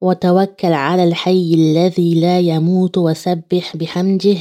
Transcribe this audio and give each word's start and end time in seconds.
وتوكل 0.00 0.72
على 0.72 1.04
الحي 1.04 1.54
الذي 1.54 2.20
لا 2.20 2.40
يموت 2.40 2.98
وسبح 2.98 3.76
بحمده 3.76 4.38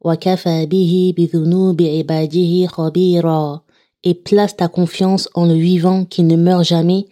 وكفى 0.00 0.66
به 0.66 1.14
بذنوب 1.16 1.82
عباده 1.82 2.66
خبيرا 2.66 3.60
et 4.06 4.14
place 4.14 4.56
ta 4.56 4.68
confiance 4.68 5.28
en 5.34 5.46
le 5.46 5.54
vivant 5.54 6.04
qui 6.04 6.22
ne 6.22 6.36
meurt 6.36 6.64
jamais 6.64 7.06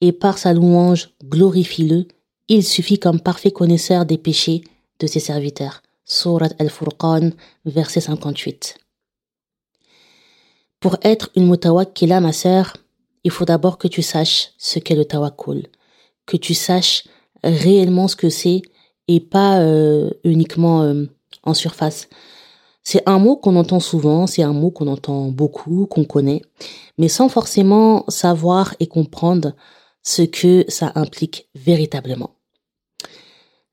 et 0.00 0.12
par 0.12 0.38
sa 0.38 0.52
louange 0.52 1.10
glorifie-le 1.24 2.06
il 2.48 2.64
suffit 2.64 2.98
comme 2.98 3.20
parfait 3.20 3.50
connaisseur 3.50 4.06
des 4.06 4.18
péchés 4.18 4.62
de 5.00 5.06
ses 5.06 5.20
serviteurs 5.20 5.82
Surat 6.04 6.54
Al-Furqan 6.58 7.30
verset 7.64 8.00
58 8.00 8.78
Pour 10.80 10.96
être 11.02 11.30
une 11.36 11.48
mutawakkila 11.48 12.20
ma 12.20 12.32
sœur 12.32 12.76
il 13.24 13.30
faut 13.30 13.44
d'abord 13.44 13.76
que 13.78 13.88
tu 13.88 14.02
saches 14.02 14.50
ce 14.58 14.78
qu'est 14.78 14.94
le 14.94 15.04
tawakkul 15.04 15.66
que 16.24 16.36
tu 16.36 16.54
saches 16.54 17.04
réellement 17.43 18.07
ce 18.07 18.15
que 18.15 18.29
c'est 18.29 18.61
et 19.07 19.19
pas 19.19 19.59
euh, 19.59 20.09
uniquement 20.23 20.83
euh, 20.83 21.05
en 21.43 21.53
surface. 21.53 22.07
C'est 22.83 23.01
un 23.05 23.19
mot 23.19 23.37
qu'on 23.37 23.55
entend 23.55 23.79
souvent, 23.79 24.27
c'est 24.27 24.43
un 24.43 24.53
mot 24.53 24.69
qu'on 24.69 24.87
entend 24.87 25.29
beaucoup, 25.29 25.85
qu'on 25.85 26.03
connaît, 26.03 26.41
mais 26.97 27.07
sans 27.07 27.29
forcément 27.29 28.03
savoir 28.09 28.75
et 28.79 28.87
comprendre 28.87 29.53
ce 30.03 30.21
que 30.21 30.65
ça 30.67 30.91
implique 30.95 31.47
véritablement. 31.55 32.31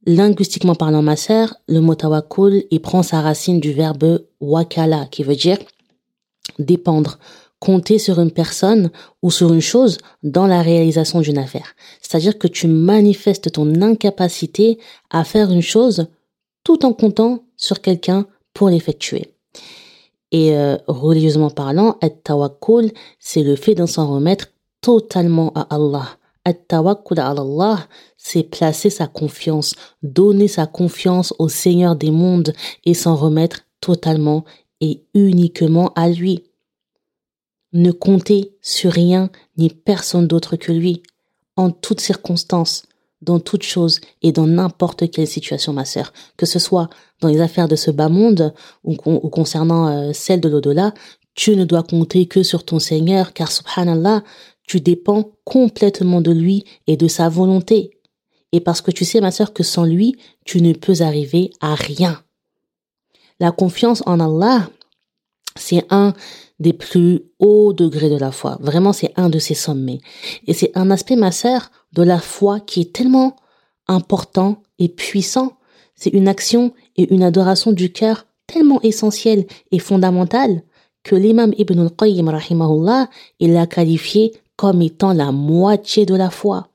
Linguistiquement 0.07 0.77
parlant, 0.77 1.03
ma 1.03 1.17
sœur, 1.17 1.57
le 1.67 1.81
mot 1.81 1.95
tawakkul, 1.95 2.65
il 2.71 2.81
prend 2.81 3.03
sa 3.03 3.21
racine 3.21 3.61
du 3.61 3.73
verbe 3.73 4.25
wakala, 4.41 5.07
qui 5.11 5.25
veut 5.25 5.37
dire 5.37 5.59
dépendre, 6.59 7.19
compter 7.61 7.99
sur 7.99 8.19
une 8.19 8.33
personne 8.33 8.91
ou 9.23 9.31
sur 9.31 9.53
une 9.53 9.61
chose 9.61 9.99
dans 10.23 10.47
la 10.47 10.63
réalisation 10.63 11.21
d'une 11.21 11.39
affaire. 11.39 11.75
C'est-à-dire 12.01 12.39
que 12.39 12.49
tu 12.49 12.67
manifestes 12.67 13.53
ton 13.53 13.81
incapacité 13.83 14.79
à 15.11 15.25
faire 15.25 15.51
une 15.51 15.63
chose 15.63 16.09
tout 16.65 16.85
en 16.85 16.93
comptant 16.93 17.45
sur 17.57 17.81
quelqu'un 17.81 18.27
pour 18.55 18.71
l'effectuer. 18.71 19.35
Et 20.33 20.57
euh, 20.57 20.77
religieusement 20.87 21.51
parlant, 21.51 21.97
at-tawakkul, 22.01 22.93
c'est 23.19 23.43
le 23.43 23.57
fait 23.57 23.75
de 23.75 23.87
s'en 23.87 24.13
remettre 24.13 24.49
totalement 24.81 25.53
à 25.55 25.75
Allah. 25.75 26.09
At-tawakkul 26.45 27.19
Allah, 27.19 27.87
c'est 28.17 28.45
placer 28.45 28.91
sa 28.91 29.07
confiance, 29.07 29.75
donner 30.03 30.49
sa 30.49 30.67
confiance 30.67 31.35
au 31.39 31.49
Seigneur 31.49 31.97
des 31.97 32.11
mondes 32.11 32.55
et 32.85 32.95
s'en 32.95 33.17
remettre 33.17 33.67
totalement 33.81 34.45
et 34.81 35.05
uniquement 35.15 35.93
à 35.95 36.09
lui. 36.09 36.45
Ne 37.73 37.93
comptez 37.93 38.53
sur 38.61 38.93
rien 38.93 39.31
ni 39.57 39.71
personne 39.71 40.27
d'autre 40.27 40.57
que 40.57 40.73
lui, 40.73 41.03
en 41.57 41.71
toutes 41.71 42.01
circonstances, 42.01 42.85
dans 43.23 43.39
toutes 43.39 43.63
choses 43.63 44.01
et 44.23 44.33
dans 44.33 44.47
n'importe 44.47 45.11
quelle 45.11 45.27
situation, 45.27 45.73
ma 45.73 45.85
sœur, 45.85 46.13
que 46.37 46.47
ce 46.47 46.59
soit 46.59 46.89
dans 47.21 47.29
les 47.29 47.41
affaires 47.41 47.69
de 47.69 47.77
ce 47.77 47.91
bas 47.91 48.09
monde 48.09 48.55
ou, 48.83 48.97
concernant 48.97 49.89
euh, 49.89 50.13
celles 50.13 50.41
de 50.41 50.49
l'au-delà, 50.49 50.95
tu 51.35 51.57
ne 51.57 51.65
dois 51.65 51.83
compter 51.83 52.27
que 52.27 52.43
sur 52.43 52.65
ton 52.65 52.79
Seigneur, 52.79 53.33
car 53.33 53.53
subhanallah, 53.53 54.25
tu 54.67 54.81
dépends 54.81 55.33
complètement 55.45 56.21
de 56.21 56.33
lui 56.33 56.65
et 56.87 56.97
de 56.97 57.09
sa 57.09 57.29
volonté. 57.29 57.99
Et 58.53 58.61
parce 58.61 58.81
que 58.81 58.91
tu 58.91 59.05
sais, 59.05 59.21
ma 59.21 59.31
sœur, 59.31 59.53
que 59.53 59.63
sans 59.63 59.85
lui, 59.85 60.17
tu 60.45 60.61
ne 60.61 60.73
peux 60.73 61.01
arriver 61.01 61.51
à 61.61 61.75
rien. 61.75 62.23
La 63.39 63.53
confiance 63.53 64.03
en 64.07 64.19
Allah, 64.19 64.69
c'est 65.57 65.85
un 65.91 66.15
des 66.61 66.75
plus 66.75 67.23
hauts 67.39 67.73
degrés 67.73 68.11
de 68.11 68.17
la 68.17 68.31
foi. 68.31 68.59
Vraiment, 68.61 68.93
c'est 68.93 69.13
un 69.17 69.31
de 69.31 69.39
ces 69.39 69.55
sommets. 69.55 70.01
Et 70.47 70.53
c'est 70.53 70.71
un 70.77 70.91
aspect, 70.91 71.17
ma 71.17 71.33
sœur, 71.33 71.71
de 71.93 72.03
la 72.03 72.21
foi 72.21 72.61
qui 72.61 72.83
est 72.83 72.93
tellement 72.93 73.37
important 73.89 74.63
et 74.79 74.89
puissant. 74.89 75.57
C'est 75.97 76.11
une 76.11 76.29
action 76.29 76.73
et 76.97 77.13
une 77.13 77.23
adoration 77.23 77.73
du 77.73 77.91
cœur 77.91 78.27
tellement 78.47 78.81
essentielle 78.83 79.47
et 79.71 79.79
fondamentale 79.79 80.63
que 81.03 81.17
l'imam 81.17 81.53
Ibn 81.57 81.81
al-Qayyim, 81.81 82.29
rahimahullah, 82.29 83.09
il 83.39 83.55
l'a 83.55 83.67
qualifié 83.67 84.35
comme 84.57 84.83
étant 84.83 85.15
la 85.15 85.33
moitié 85.33 86.05
de 86.05 86.15
la 86.15 86.29
foi. 86.29 86.69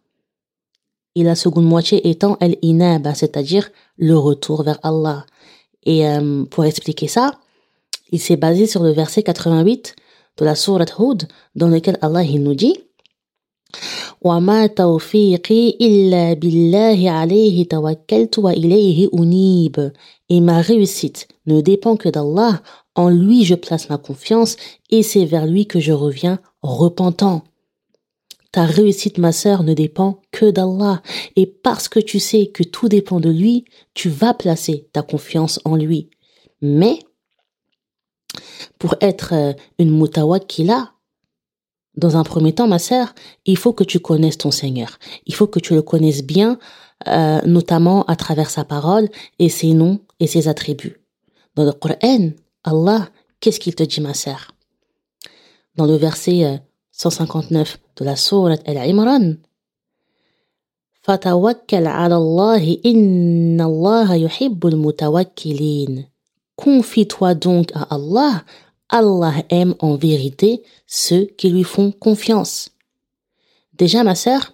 Et 1.14 1.24
la 1.24 1.36
seconde 1.36 1.66
moitié 1.66 2.10
étant 2.10 2.38
el-inaba, 2.42 3.14
c'est-à-dire 3.14 3.70
le 3.98 4.18
retour 4.18 4.64
vers 4.64 4.80
Allah. 4.84 5.26
Et 5.84 6.08
euh, 6.08 6.44
pour 6.46 6.66
expliquer 6.66 7.08
ça, 7.08 7.40
il 8.13 8.21
s'est 8.21 8.37
basé 8.37 8.67
sur 8.67 8.83
le 8.83 8.93
verset 8.93 9.23
88 9.23 9.95
de 10.39 10.45
la 10.45 10.55
sourate 10.55 10.95
Hud 10.99 11.29
dans 11.55 11.69
lequel 11.69 11.99
Allah 12.01 12.23
il 12.23 12.43
nous 12.43 12.55
dit 12.55 12.75
وما 14.23 14.67
توفيقي 14.67 15.71
إلا 15.81 16.33
بالله 16.33 17.11
عليه 17.11 17.65
توكلت 17.69 18.39
وإليه 18.39 19.11
أنيب 19.15 19.93
Et 20.29 20.41
ma 20.41 20.61
réussite 20.61 21.29
ne 21.47 21.61
dépend 21.61 21.97
que 21.97 22.09
d'Allah, 22.09 22.63
en 22.95 23.09
lui 23.09 23.45
je 23.45 23.55
place 23.55 23.89
ma 23.89 23.99
confiance 23.99 24.57
et 24.91 25.03
c'est 25.03 25.25
vers 25.25 25.47
lui 25.47 25.67
que 25.67 25.81
je 25.81 25.93
reviens 25.93 26.39
repentant. 26.63 27.43
Ta 28.53 28.65
réussite, 28.65 29.19
ma 29.19 29.33
sœur, 29.33 29.63
ne 29.63 29.75
dépend 29.75 30.21
que 30.33 30.51
d'Allah. 30.51 31.03
Et 31.37 31.47
parce 31.47 31.89
que 31.89 32.01
tu 32.01 32.19
sais 32.19 32.47
que 32.47 32.65
tout 32.65 32.89
dépend 32.89 33.21
de 33.21 33.31
lui, 33.31 33.65
tu 33.95 34.09
vas 34.09 34.35
placer 34.35 34.89
ta 34.93 35.03
confiance 35.03 35.61
en 35.65 35.77
lui. 35.77 36.11
Mais 36.61 36.99
pour 38.86 38.94
être 39.02 39.34
euh, 39.34 39.54
une 39.80 39.90
mutawakila, 40.00 40.92
dans 41.98 42.18
un 42.18 42.24
premier 42.24 42.54
temps, 42.54 42.68
ma 42.68 42.78
sœur, 42.78 43.16
il 43.48 43.58
faut 43.58 43.74
que 43.74 43.84
tu 43.84 44.00
connaisses 44.00 44.38
ton 44.38 44.52
Seigneur. 44.52 45.00
Il 45.26 45.34
faut 45.34 45.48
que 45.48 45.58
tu 45.60 45.74
le 45.74 45.82
connaisses 45.82 46.22
bien, 46.22 46.60
euh, 47.08 47.42
notamment 47.48 48.04
à 48.04 48.16
travers 48.16 48.52
sa 48.52 48.64
parole 48.64 49.10
et 49.40 49.50
ses 49.50 49.74
noms 49.74 50.02
et 50.20 50.28
ses 50.28 50.48
attributs. 50.48 51.02
Dans 51.56 51.64
le 51.64 51.72
Coran, 51.72 52.30
Allah, 52.64 53.10
qu'est-ce 53.40 53.60
qu'il 53.60 53.74
te 53.74 53.82
dit, 53.82 54.02
ma 54.02 54.14
sœur? 54.14 54.52
Dans 55.78 55.88
le 55.88 55.96
verset 55.96 56.46
euh, 56.46 56.58
159 56.92 57.80
de 57.96 58.06
la 58.06 58.16
Sourate 58.16 58.62
Al-Imran, 58.70 59.34
Fatawakkal 61.02 61.88
Allah, 61.88 62.60
Allah. 63.60 64.20
Confie-toi 66.56 67.36
donc 67.36 67.72
à 67.74 67.84
Allah 67.96 68.44
Allah 68.90 69.34
aime 69.50 69.76
en 69.80 69.96
vérité 69.96 70.64
ceux 70.88 71.26
qui 71.38 71.50
lui 71.50 71.64
font 71.64 71.92
confiance. 71.92 72.70
Déjà, 73.74 74.04
ma 74.04 74.16
sœur, 74.16 74.54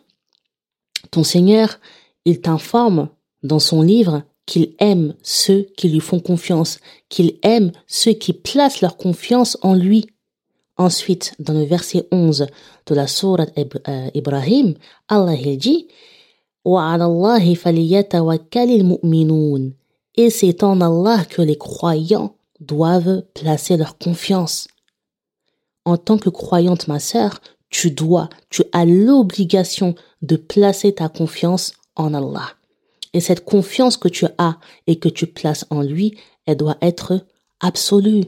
ton 1.11 1.23
Seigneur, 1.23 1.79
il 2.25 2.41
t'informe 2.41 3.09
dans 3.43 3.59
son 3.59 3.81
livre 3.81 4.23
qu'il 4.45 4.73
aime 4.79 5.15
ceux 5.21 5.67
qui 5.77 5.89
lui 5.89 5.99
font 5.99 6.19
confiance, 6.19 6.79
qu'il 7.09 7.37
aime 7.43 7.71
ceux 7.87 8.13
qui 8.13 8.33
placent 8.33 8.81
leur 8.81 8.97
confiance 8.97 9.57
en 9.61 9.75
lui. 9.75 10.07
Ensuite, 10.77 11.33
dans 11.39 11.53
le 11.53 11.63
verset 11.63 12.07
11 12.11 12.47
de 12.87 12.95
la 12.95 13.07
sourate 13.07 13.53
euh, 13.87 14.09
Ibrahim, 14.13 14.75
Allah 15.07 15.35
dit 15.57 15.87
et 20.15 20.29
c'est 20.29 20.63
en 20.63 20.81
Allah 20.81 21.25
que 21.25 21.41
les 21.41 21.57
croyants 21.57 22.35
doivent 22.61 23.23
placer 23.33 23.75
leur 23.75 23.97
confiance. 23.97 24.67
En 25.83 25.97
tant 25.97 26.17
que 26.17 26.29
croyante, 26.29 26.87
ma 26.87 26.99
sœur, 26.99 27.41
tu 27.69 27.91
dois, 27.91 28.29
tu 28.49 28.63
as 28.71 28.85
l'obligation 28.85 29.95
de 30.21 30.35
placer 30.35 30.93
ta 30.93 31.09
confiance 31.09 31.73
en 31.95 32.13
Allah. 32.13 32.53
Et 33.13 33.19
cette 33.19 33.43
confiance 33.43 33.97
que 33.97 34.07
tu 34.07 34.25
as 34.37 34.57
et 34.87 34.97
que 34.97 35.09
tu 35.09 35.27
places 35.27 35.65
en 35.69 35.81
lui, 35.81 36.17
elle 36.45 36.57
doit 36.57 36.77
être 36.81 37.25
absolue. 37.59 38.25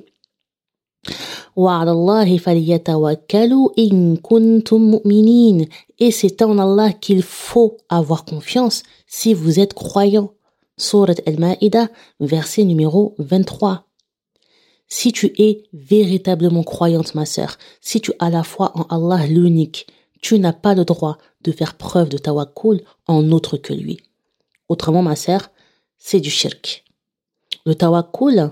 Et 6.00 6.12
c'est 6.12 6.42
en 6.42 6.58
Allah 6.58 6.94
qu'il 6.94 7.22
faut 7.22 7.78
avoir 7.90 8.26
confiance 8.26 8.84
si 9.08 9.34
vous 9.34 9.60
êtes 9.60 9.74
croyant. 9.74 10.34
Surat 10.78 11.14
Al-Ma'ida, 11.28 11.90
verset 12.20 12.64
numéro 12.64 13.14
23. 13.20 13.86
Si 14.96 15.12
tu 15.12 15.34
es 15.40 15.64
véritablement 15.74 16.62
croyante, 16.62 17.16
ma 17.16 17.26
sœur, 17.26 17.58
si 17.82 18.00
tu 18.00 18.12
as 18.20 18.30
la 18.30 18.44
foi 18.44 18.72
en 18.76 18.84
Allah 18.96 19.26
l'unique, 19.26 19.88
tu 20.22 20.38
n'as 20.38 20.54
pas 20.54 20.76
le 20.76 20.86
droit 20.86 21.18
de 21.42 21.52
faire 21.52 21.74
preuve 21.74 22.10
de 22.10 22.20
tawakkul 22.20 22.80
en 23.08 23.32
autre 23.32 23.58
que 23.58 23.74
lui. 23.74 24.02
Autrement, 24.70 25.02
ma 25.02 25.16
sœur, 25.16 25.50
c'est 25.98 26.20
du 26.20 26.30
shirk. 26.30 26.84
Le 27.66 27.74
tawakkul, 27.74 28.50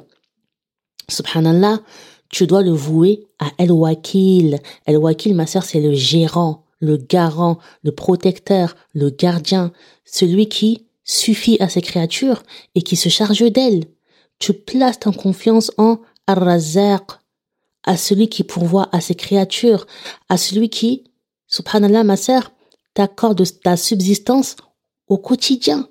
subhanallah, 1.09 1.81
tu 2.29 2.47
dois 2.47 2.63
le 2.63 2.71
vouer 2.71 3.27
à 3.37 3.51
El-Wakil. 3.59 4.57
El-Wakil, 4.87 5.35
ma 5.35 5.45
sœur, 5.45 5.63
c'est 5.63 5.79
le 5.79 5.93
gérant, 5.93 6.65
le 6.79 6.97
garant, 6.97 7.59
le 7.83 7.91
protecteur, 7.91 8.75
le 8.95 9.11
gardien, 9.11 9.71
celui 10.05 10.49
qui 10.49 10.87
suffit 11.03 11.57
à 11.59 11.69
ces 11.69 11.83
créatures 11.83 12.41
et 12.73 12.81
qui 12.81 12.95
se 12.95 13.09
charge 13.09 13.43
d'elles. 13.51 13.85
Tu 14.39 14.53
places 14.53 14.97
ta 14.97 15.11
confiance 15.11 15.71
en 15.77 15.99
À 16.27 17.97
celui 17.97 18.29
qui 18.29 18.43
pourvoit 18.43 18.89
à 18.91 19.01
ces 19.01 19.15
créatures, 19.15 19.87
à 20.29 20.37
celui 20.37 20.69
qui, 20.69 21.11
subhanallah 21.47 22.03
ma 22.03 22.17
sœur, 22.17 22.51
t'accorde 22.93 23.43
ta 23.61 23.75
subsistance 23.77 24.55
au 25.07 25.17
quotidien 25.17 25.89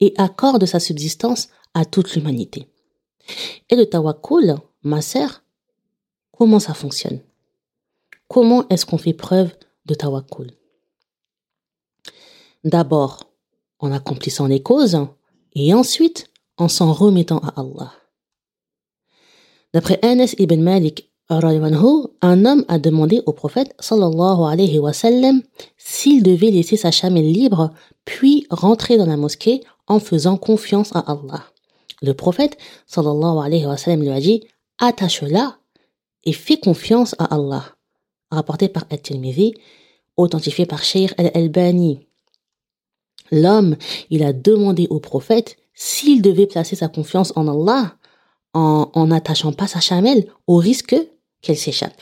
et 0.00 0.14
accorde 0.16 0.66
sa 0.66 0.80
subsistance 0.80 1.48
à 1.74 1.84
toute 1.84 2.14
l'humanité. 2.14 2.68
Et 3.68 3.76
le 3.76 3.86
tawakkul, 3.86 4.56
ma 4.82 5.02
sœur, 5.02 5.42
comment 6.32 6.60
ça 6.60 6.74
fonctionne? 6.74 7.20
Comment 8.26 8.68
est-ce 8.68 8.86
qu'on 8.86 8.98
fait 8.98 9.14
preuve 9.14 9.50
de 9.86 9.94
tawakkul? 9.94 10.50
D'abord, 12.64 13.30
en 13.78 13.92
accomplissant 13.92 14.46
les 14.46 14.62
causes 14.62 15.06
et 15.54 15.72
ensuite 15.72 16.30
en 16.56 16.68
s'en 16.68 16.92
remettant 16.92 17.38
à 17.38 17.60
Allah. 17.60 17.92
D'après 19.74 19.98
Anas 20.02 20.34
ibn 20.38 20.62
Malik, 20.62 21.10
un 21.30 22.44
homme 22.46 22.64
a 22.68 22.78
demandé 22.78 23.20
au 23.26 23.32
prophète 23.32 23.74
sallallahu 23.80 24.50
alayhi 24.50 24.78
wa 24.78 24.94
sallam 24.94 25.42
s'il 25.76 26.22
devait 26.22 26.50
laisser 26.50 26.78
sa 26.78 26.90
chamelle 26.90 27.30
libre 27.30 27.70
puis 28.06 28.46
rentrer 28.48 28.96
dans 28.96 29.04
la 29.04 29.18
mosquée 29.18 29.62
en 29.86 30.00
faisant 30.00 30.38
confiance 30.38 30.94
à 30.96 31.00
Allah. 31.00 31.44
Le 32.00 32.14
prophète 32.14 32.56
sallallahu 32.86 33.44
alayhi 33.44 33.66
wa 33.66 33.76
sallam 33.76 34.00
lui 34.00 34.10
a 34.10 34.20
dit 34.20 34.44
attache-la 34.78 35.58
et 36.24 36.32
fais 36.32 36.56
confiance 36.56 37.14
à 37.18 37.34
Allah. 37.34 37.64
Rapporté 38.30 38.68
par 38.68 38.84
At-Tirmidhi, 38.90 39.54
authentifié 40.16 40.64
par 40.64 40.82
Sheikh 40.82 41.12
al-Albani. 41.18 42.00
L'homme, 43.30 43.76
il 44.08 44.22
a 44.22 44.32
demandé 44.32 44.86
au 44.88 44.98
prophète 44.98 45.56
s'il 45.74 46.22
devait 46.22 46.46
placer 46.46 46.74
sa 46.74 46.88
confiance 46.88 47.34
en 47.36 47.48
Allah 47.48 47.97
en 48.54 49.06
n'attachant 49.06 49.52
pas 49.52 49.66
sa 49.66 49.80
chamelle 49.80 50.26
au 50.46 50.56
risque 50.56 50.96
qu'elle 51.42 51.56
s'échappe. 51.56 52.00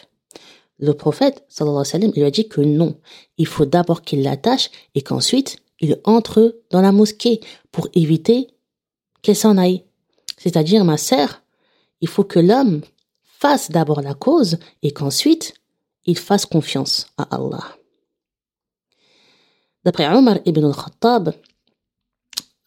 Le 0.79 0.93
prophète, 0.93 1.45
sallallahu 1.49 2.13
lui 2.15 2.25
a 2.25 2.31
dit 2.31 2.49
que 2.49 2.61
non. 2.61 2.99
Il 3.39 3.47
faut 3.47 3.65
d'abord 3.65 4.03
qu'il 4.03 4.23
l'attache 4.23 4.71
et 4.95 5.03
qu'ensuite, 5.03 5.59
il 5.81 6.01
entre 6.05 6.61
dans 6.71 6.81
la 6.83 6.93
mosquée 6.93 7.41
pour 7.73 7.89
éviter 7.95 8.49
qu'elle 9.23 9.37
s'en 9.37 9.57
aille. 9.57 9.85
C'est-à-dire, 10.39 10.85
ma 10.85 10.99
sœur, 10.99 11.43
il 12.01 12.09
faut 12.09 12.25
que 12.25 12.39
l'homme 12.39 12.83
fasse 13.23 13.71
d'abord 13.71 14.03
la 14.03 14.15
cause 14.15 14.59
et 14.83 14.91
qu'ensuite, 14.91 15.55
il 16.05 16.19
fasse 16.19 16.47
confiance 16.47 17.07
à 17.17 17.23
Allah. 17.35 17.77
D'après 19.85 20.15
Omar 20.15 20.39
ibn 20.45 20.65
al-Khattab, 20.65 21.33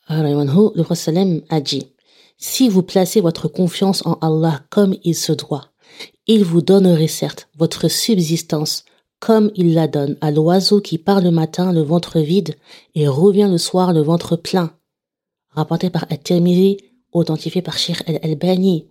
le 0.10 0.82
prophète 0.84 1.44
a 1.50 1.62
dit, 1.62 1.88
si 2.40 2.70
vous 2.70 2.82
placez 2.82 3.20
votre 3.20 3.50
confiance 3.50 4.04
en 4.06 4.14
Allah 4.22 4.64
comme 4.70 4.96
il 5.04 5.14
se 5.14 5.34
doit, 5.34 5.70
il 6.26 6.46
vous 6.46 6.62
donnerait 6.62 7.08
certes 7.08 7.50
votre 7.58 7.90
subsistance 7.90 8.86
comme 9.20 9.52
il 9.56 9.74
la 9.74 9.90
donne 9.90 10.18
à 10.22 10.32
l'oiseau 10.32 10.80
qui 10.80 10.98
part 10.98 11.20
le 11.20 11.32
matin 11.32 11.74
le 11.74 11.82
ventre 11.82 12.20
vide 12.20 12.56
et 12.96 13.10
revient 13.10 13.50
le 13.52 13.58
soir 13.58 13.92
le 13.92 14.02
ventre 14.02 14.38
plein. 14.38 14.74
Rapporté 15.50 15.90
par 15.90 16.06
At-Tirmidhi, 16.10 16.78
authentifié 17.12 17.62
par 17.62 17.78
Sheikh 17.78 18.08
Al-Albani. 18.08 18.88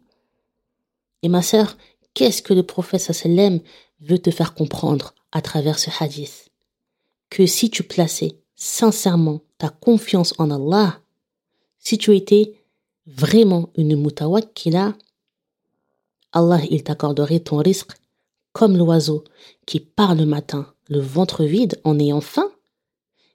Et 1.22 1.28
ma 1.30 1.40
sœur, 1.40 1.78
qu'est-ce 2.12 2.42
que 2.42 2.52
le 2.52 2.62
prophète 2.62 3.00
sallam 3.00 3.60
veut 4.00 4.18
te 4.18 4.30
faire 4.30 4.52
comprendre 4.52 5.14
à 5.32 5.40
travers 5.40 5.78
ce 5.78 5.88
hadith? 5.98 6.50
Que 7.30 7.46
si 7.46 7.70
tu 7.70 7.82
plaçais 7.82 8.36
sincèrement 8.54 9.40
ta 9.56 9.70
confiance 9.70 10.34
en 10.36 10.50
Allah, 10.50 11.00
si 11.78 11.96
tu 11.96 12.14
étais 12.14 12.57
vraiment 13.08 13.70
une 13.76 13.96
mutawakkila, 13.96 14.94
Allah 16.32 16.60
il 16.70 16.84
t'accorderait 16.84 17.40
ton 17.40 17.56
risque 17.58 17.92
comme 18.52 18.76
l'oiseau 18.76 19.24
qui 19.66 19.80
part 19.80 20.14
le 20.14 20.26
matin 20.26 20.72
le 20.88 21.00
ventre 21.00 21.44
vide 21.44 21.80
en 21.84 21.98
ayant 21.98 22.20
faim 22.20 22.50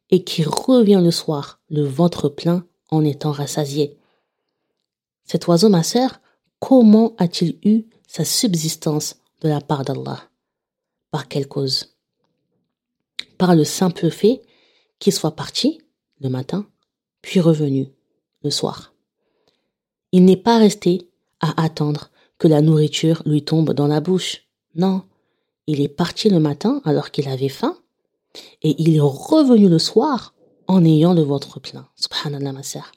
et 0.10 0.24
qui 0.24 0.44
revient 0.44 1.02
le 1.04 1.12
soir 1.12 1.60
le 1.70 1.84
ventre 1.84 2.30
plein 2.30 2.66
en 2.92 3.04
étant 3.04 3.32
rassasié. 3.32 3.98
Cet 5.24 5.48
oiseau, 5.48 5.70
ma 5.70 5.84
sœur, 5.84 6.20
comment 6.60 7.16
a-t-il 7.18 7.58
eu 7.64 7.86
sa 8.08 8.26
subsistance 8.26 9.16
de 9.42 9.50
la 9.50 9.62
part 9.62 9.84
d'Allah? 9.84 10.30
Par 11.10 11.28
quelle 11.28 11.48
cause? 11.48 11.96
Par 13.38 13.56
le 13.56 13.64
simple 13.64 14.12
fait 14.12 14.44
qu'il 15.00 15.14
soit 15.14 15.36
parti 15.36 15.82
le 16.20 16.30
matin, 16.30 16.68
puis 17.22 17.40
revenu 17.40 17.88
le 18.44 18.52
soir. 18.52 18.93
Il 20.14 20.26
n'est 20.26 20.38
pas 20.38 20.60
resté 20.60 21.10
à 21.42 21.62
attendre 21.62 22.12
que 22.38 22.48
la 22.48 22.62
nourriture 22.62 23.24
lui 23.26 23.44
tombe 23.44 23.74
dans 23.74 23.88
la 23.88 24.00
bouche. 24.00 24.44
Non, 24.76 25.02
il 25.66 25.82
est 25.82 25.90
parti 25.90 26.30
le 26.30 26.40
matin 26.40 26.82
alors 26.86 27.10
qu'il 27.10 27.28
avait 27.28 27.50
faim 27.50 27.76
et 28.62 28.76
il 28.78 28.96
est 28.96 29.02
revenu 29.02 29.68
le 29.68 29.80
soir 29.80 30.36
en 30.68 30.86
ayant 30.86 31.16
le 31.16 31.24
ventre 31.24 31.60
plein. 31.60 31.88
Subhanallah, 31.96 32.54
ma 32.54 32.62
sœur. 32.62 32.92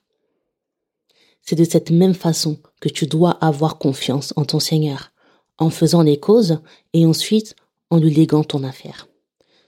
C'est 1.41 1.57
de 1.57 1.65
cette 1.65 1.91
même 1.91 2.15
façon 2.15 2.59
que 2.81 2.91
tu 2.91 3.07
dois 3.07 3.31
avoir 3.31 3.79
confiance 3.79 4.35
en 4.37 4.45
ton 4.45 4.61
Seigneur, 4.61 5.11
en 5.57 5.71
faisant 5.71 6.03
les 6.03 6.21
causes 6.21 6.59
et 6.93 7.07
ensuite 7.07 7.57
en 7.89 7.97
lui 7.97 8.12
léguant 8.12 8.45
ton 8.45 8.62
affaire. 8.62 9.09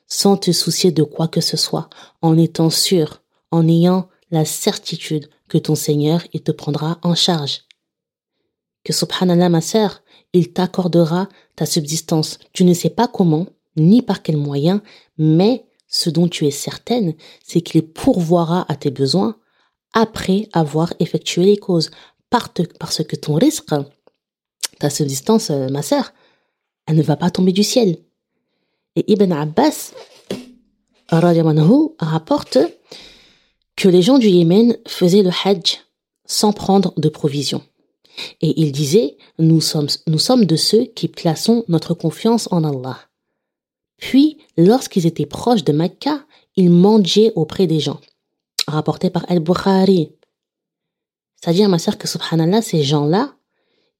Sans 0.06 0.36
te 0.36 0.52
soucier 0.52 0.92
de 0.92 1.02
quoi 1.02 1.28
que 1.28 1.40
ce 1.40 1.56
soit, 1.56 1.88
en 2.20 2.36
étant 2.36 2.68
sûr, 2.68 3.22
en 3.50 3.66
ayant 3.68 4.08
la 4.30 4.44
certitude 4.44 5.28
que 5.48 5.58
ton 5.58 5.74
Seigneur, 5.74 6.22
il 6.32 6.42
te 6.42 6.52
prendra 6.52 6.98
en 7.02 7.14
charge. 7.14 7.62
Que 8.84 8.92
subhanallah, 8.92 9.48
ma 9.48 9.60
sœur, 9.60 10.02
il 10.32 10.52
t'accordera 10.52 11.28
ta 11.56 11.66
subsistance. 11.66 12.38
Tu 12.52 12.64
ne 12.64 12.74
sais 12.74 12.90
pas 12.90 13.08
comment, 13.08 13.46
ni 13.76 14.02
par 14.02 14.22
quels 14.22 14.36
moyens, 14.36 14.80
mais 15.16 15.64
ce 15.86 16.10
dont 16.10 16.28
tu 16.28 16.46
es 16.46 16.50
certaine, 16.50 17.14
c'est 17.44 17.62
qu'il 17.62 17.82
pourvoira 17.82 18.66
à 18.70 18.76
tes 18.76 18.90
besoins 18.90 19.36
après 19.94 20.48
avoir 20.52 20.92
effectué 21.00 21.44
les 21.44 21.56
causes. 21.56 21.90
Parce 22.30 23.02
que 23.04 23.16
ton 23.16 23.36
risque, 23.36 23.74
ta 24.78 24.90
subsistance, 24.90 25.50
euh, 25.50 25.68
ma 25.68 25.80
sœur, 25.82 26.12
elle 26.86 26.96
ne 26.96 27.02
va 27.02 27.16
pas 27.16 27.30
tomber 27.30 27.52
du 27.52 27.64
ciel. 27.64 27.96
Et 28.96 29.12
Ibn 29.12 29.32
Abbas, 29.32 29.92
rapporte 31.10 32.58
que 33.78 33.88
les 33.88 34.02
gens 34.02 34.18
du 34.18 34.26
Yémen 34.26 34.76
faisaient 34.88 35.22
le 35.22 35.30
hajj 35.30 35.78
sans 36.26 36.52
prendre 36.52 36.92
de 36.96 37.08
provisions. 37.08 37.62
Et 38.40 38.60
il 38.60 38.72
disait, 38.72 39.16
nous 39.38 39.60
sommes, 39.60 39.86
nous 40.08 40.18
sommes 40.18 40.46
de 40.46 40.56
ceux 40.56 40.86
qui 40.86 41.06
plaçons 41.06 41.64
notre 41.68 41.94
confiance 41.94 42.48
en 42.50 42.64
Allah. 42.64 42.98
Puis, 43.96 44.38
lorsqu'ils 44.56 45.06
étaient 45.06 45.26
proches 45.26 45.62
de 45.62 45.72
Mecca, 45.72 46.24
ils 46.56 46.70
mangeaient 46.70 47.32
auprès 47.36 47.68
des 47.68 47.78
gens 47.78 48.00
rapporté 48.66 49.10
par 49.10 49.24
Al-Bukhari. 49.30 50.10
C'est-à-dire, 51.36 51.68
ma 51.68 51.78
sœur, 51.78 51.98
que 51.98 52.08
subhanallah, 52.08 52.62
ces 52.62 52.82
gens-là, 52.82 53.36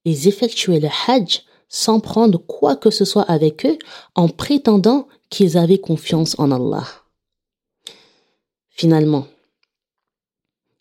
ils 0.04 0.26
effectuaient 0.26 0.80
le 0.80 0.88
hajj 1.06 1.44
sans 1.68 2.00
prendre 2.00 2.40
quoi 2.40 2.75
que 2.75 2.90
ce 2.90 3.04
soit 3.04 3.30
avec 3.30 3.64
eux 3.64 3.78
en 4.16 4.28
prétendant 4.28 5.06
qu'ils 5.30 5.56
avaient 5.56 5.78
confiance 5.78 6.37
en 6.40 6.50
Allah. 6.50 6.85
Finalement, 8.70 9.28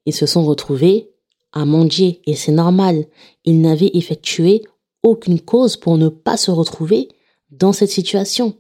ils 0.08 0.16
se 0.16 0.26
sont 0.26 0.46
retrouvés 0.46 1.12
à 1.52 1.66
manger 1.66 2.22
et 2.26 2.34
c'est 2.34 2.54
normal, 2.54 3.06
ils 3.44 3.60
n'avaient 3.60 3.92
effectué 3.94 4.64
aucune 5.04 5.42
cause 5.42 5.76
pour 5.76 5.98
ne 5.98 6.08
pas 6.08 6.38
se 6.38 6.50
retrouver 6.50 7.10
dans 7.52 7.74
cette 7.74 7.92
situation. 7.92 8.56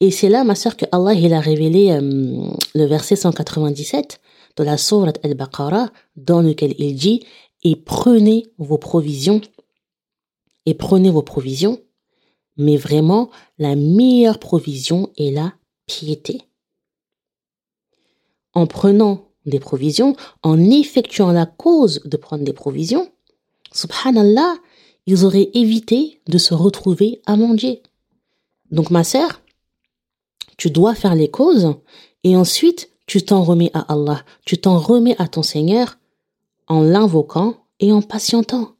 Et 0.00 0.10
c'est 0.10 0.28
là, 0.28 0.44
ma 0.44 0.54
sœur, 0.54 0.76
que 0.76 0.84
Allah 0.92 1.14
il 1.14 1.32
a 1.32 1.40
révélé 1.40 1.92
euh, 1.92 2.50
le 2.74 2.84
verset 2.84 3.16
197 3.16 4.20
de 4.56 4.64
la 4.64 4.76
sourate 4.76 5.18
Al-Baqarah, 5.24 5.90
dans 6.16 6.42
lequel 6.42 6.74
il 6.78 6.94
dit 6.94 7.24
Et 7.64 7.76
prenez 7.76 8.52
vos 8.58 8.78
provisions, 8.78 9.40
et 10.66 10.74
prenez 10.74 11.10
vos 11.10 11.22
provisions, 11.22 11.80
mais 12.58 12.76
vraiment, 12.76 13.30
la 13.58 13.76
meilleure 13.76 14.38
provision 14.38 15.10
est 15.16 15.30
la 15.30 15.54
piété. 15.86 16.42
En 18.54 18.66
prenant 18.66 19.28
des 19.46 19.60
provisions, 19.60 20.16
en 20.42 20.58
effectuant 20.70 21.32
la 21.32 21.46
cause 21.46 22.00
de 22.04 22.16
prendre 22.16 22.44
des 22.44 22.52
provisions, 22.52 23.10
subhanallah, 23.72 24.56
ils 25.06 25.24
auraient 25.24 25.50
évité 25.54 26.20
de 26.28 26.38
se 26.38 26.54
retrouver 26.54 27.22
à 27.26 27.36
manger. 27.36 27.82
Donc 28.70 28.90
ma 28.90 29.04
sœur, 29.04 29.40
tu 30.56 30.70
dois 30.70 30.94
faire 30.94 31.14
les 31.14 31.30
causes 31.30 31.74
et 32.22 32.36
ensuite 32.36 32.90
tu 33.06 33.22
t'en 33.22 33.42
remets 33.42 33.70
à 33.74 33.92
Allah, 33.92 34.22
tu 34.44 34.58
t'en 34.58 34.78
remets 34.78 35.16
à 35.18 35.26
ton 35.26 35.42
Seigneur 35.42 35.98
en 36.68 36.82
l'invoquant 36.82 37.56
et 37.80 37.92
en 37.92 38.02
patientant. 38.02 38.76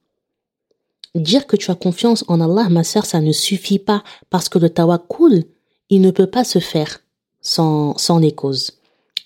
Dire 1.16 1.48
que 1.48 1.56
tu 1.56 1.70
as 1.72 1.74
confiance 1.74 2.24
en 2.28 2.40
Allah, 2.40 2.68
ma 2.68 2.84
sœur, 2.84 3.04
ça 3.04 3.20
ne 3.20 3.32
suffit 3.32 3.80
pas 3.80 4.04
parce 4.28 4.48
que 4.48 4.60
le 4.60 4.70
tawakkul, 4.70 5.44
il 5.88 6.00
ne 6.00 6.12
peut 6.12 6.28
pas 6.28 6.44
se 6.44 6.60
faire 6.60 7.00
sans, 7.40 7.96
sans 7.98 8.18
les 8.18 8.32
causes. 8.32 8.79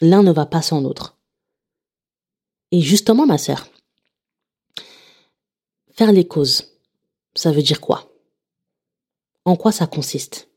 L'un 0.06 0.22
ne 0.22 0.32
va 0.32 0.44
pas 0.44 0.60
sans 0.60 0.82
l'autre. 0.82 1.16
Et 2.72 2.82
justement, 2.82 3.24
ma 3.24 3.38
sœur, 3.38 3.66
faire 5.92 6.12
les 6.12 6.28
causes, 6.28 6.74
ça 7.34 7.52
veut 7.52 7.62
dire 7.62 7.80
quoi? 7.80 8.12
En 9.46 9.56
quoi 9.56 9.72
ça 9.72 9.86
consiste? 9.86 10.50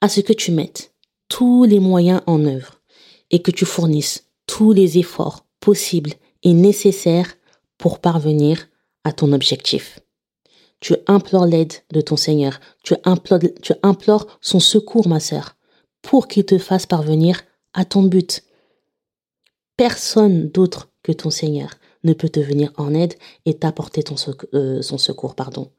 À 0.00 0.08
ce 0.08 0.22
que 0.22 0.32
tu 0.32 0.52
mettes 0.52 0.94
tous 1.28 1.64
les 1.64 1.80
moyens 1.80 2.22
en 2.26 2.46
œuvre 2.46 2.80
et 3.30 3.42
que 3.42 3.50
tu 3.50 3.66
fournisses 3.66 4.30
tous 4.46 4.72
les 4.72 4.96
efforts 4.96 5.44
possibles 5.60 6.14
et 6.42 6.54
nécessaires 6.54 7.36
pour 7.76 7.98
parvenir 7.98 8.70
à 9.04 9.12
ton 9.12 9.34
objectif. 9.34 10.00
Tu 10.80 10.96
implores 11.06 11.44
l'aide 11.44 11.74
de 11.90 12.00
ton 12.00 12.16
Seigneur, 12.16 12.58
tu 12.82 12.94
implores, 13.04 14.38
son 14.40 14.60
secours, 14.60 15.08
ma 15.08 15.20
sœur, 15.20 15.56
pour 16.00 16.26
qu'il 16.26 16.46
te 16.46 16.56
fasse 16.56 16.86
parvenir 16.86 17.42
à 17.72 17.84
ton 17.84 18.02
but. 18.02 18.42
Personne 19.76 20.48
d'autre 20.48 20.90
que 21.02 21.12
ton 21.12 21.30
Seigneur 21.30 21.70
ne 22.04 22.12
peut 22.12 22.28
te 22.28 22.40
venir 22.40 22.72
en 22.76 22.94
aide 22.94 23.14
et 23.46 23.54
t'apporter 23.54 24.02
ton 24.02 24.16
euh, 24.54 24.82
son 24.82 24.98
secours, 24.98 25.34
pardon. 25.34 25.70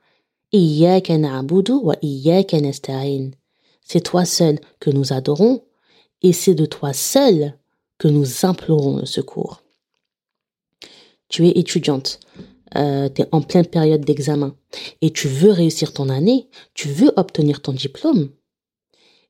C'est 3.83 4.01
toi 4.01 4.25
seul 4.25 4.59
que 4.79 4.89
nous 4.89 5.13
adorons 5.13 5.63
et 6.21 6.33
c'est 6.33 6.55
de 6.55 6.65
toi 6.65 6.93
seul 6.93 7.57
que 7.97 8.07
nous 8.07 8.45
implorons 8.45 8.97
le 8.97 9.05
secours. 9.05 9.61
Tu 11.29 11.47
es 11.47 11.57
étudiante, 11.57 12.19
euh, 12.75 13.09
tu 13.09 13.21
es 13.21 13.27
en 13.31 13.41
pleine 13.41 13.65
période 13.65 14.03
d'examen 14.03 14.55
et 15.01 15.11
tu 15.11 15.27
veux 15.27 15.51
réussir 15.51 15.93
ton 15.93 16.09
année, 16.09 16.49
tu 16.73 16.89
veux 16.89 17.13
obtenir 17.15 17.61
ton 17.61 17.73
diplôme 17.73 18.29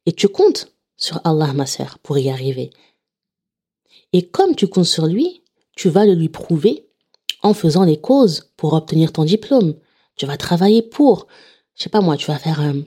et 0.06 0.12
tu 0.12 0.27
comptes 0.27 0.74
sur 1.01 1.20
Allah, 1.25 1.51
ma 1.53 1.65
sœur, 1.65 2.00
pour 2.00 2.17
y 2.17 2.29
arriver. 2.29 2.70
Et 4.13 4.27
comme 4.27 4.55
tu 4.55 4.67
comptes 4.67 4.86
sur 4.86 5.08
lui, 5.08 5.43
tu 5.75 5.89
vas 5.89 6.05
le 6.05 6.13
lui 6.13 6.29
prouver 6.29 6.88
en 7.41 7.53
faisant 7.53 7.84
les 7.84 8.00
causes 8.00 8.53
pour 8.55 8.74
obtenir 8.74 9.12
ton 9.12 9.25
diplôme. 9.25 9.74
Tu 10.15 10.25
vas 10.25 10.38
travailler 10.38 10.81
pour. 10.81 11.27
Je 11.75 11.84
sais 11.84 11.89
pas 11.89 12.01
moi, 12.01 12.17
tu 12.17 12.27
vas 12.27 12.38
faire 12.38 12.62
euh, 12.62 12.79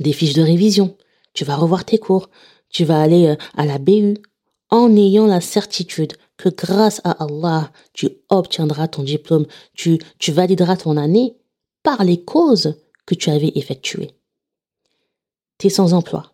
des 0.00 0.12
fiches 0.12 0.32
de 0.32 0.42
révision. 0.42 0.96
Tu 1.34 1.44
vas 1.44 1.56
revoir 1.56 1.84
tes 1.84 1.98
cours. 1.98 2.30
Tu 2.70 2.84
vas 2.84 3.00
aller 3.00 3.26
euh, 3.26 3.36
à 3.56 3.66
la 3.66 3.78
BU 3.78 4.16
en 4.70 4.96
ayant 4.96 5.26
la 5.26 5.42
certitude 5.42 6.14
que 6.38 6.48
grâce 6.48 7.02
à 7.04 7.24
Allah, 7.24 7.70
tu 7.92 8.08
obtiendras 8.30 8.88
ton 8.88 9.02
diplôme, 9.02 9.46
tu, 9.74 9.98
tu 10.18 10.32
valideras 10.32 10.78
ton 10.78 10.96
année 10.96 11.36
par 11.82 12.04
les 12.04 12.24
causes 12.24 12.80
que 13.04 13.14
tu 13.14 13.28
avais 13.28 13.52
effectuées. 13.54 14.16
Tu 15.58 15.66
es 15.66 15.70
sans 15.70 15.92
emploi. 15.92 16.31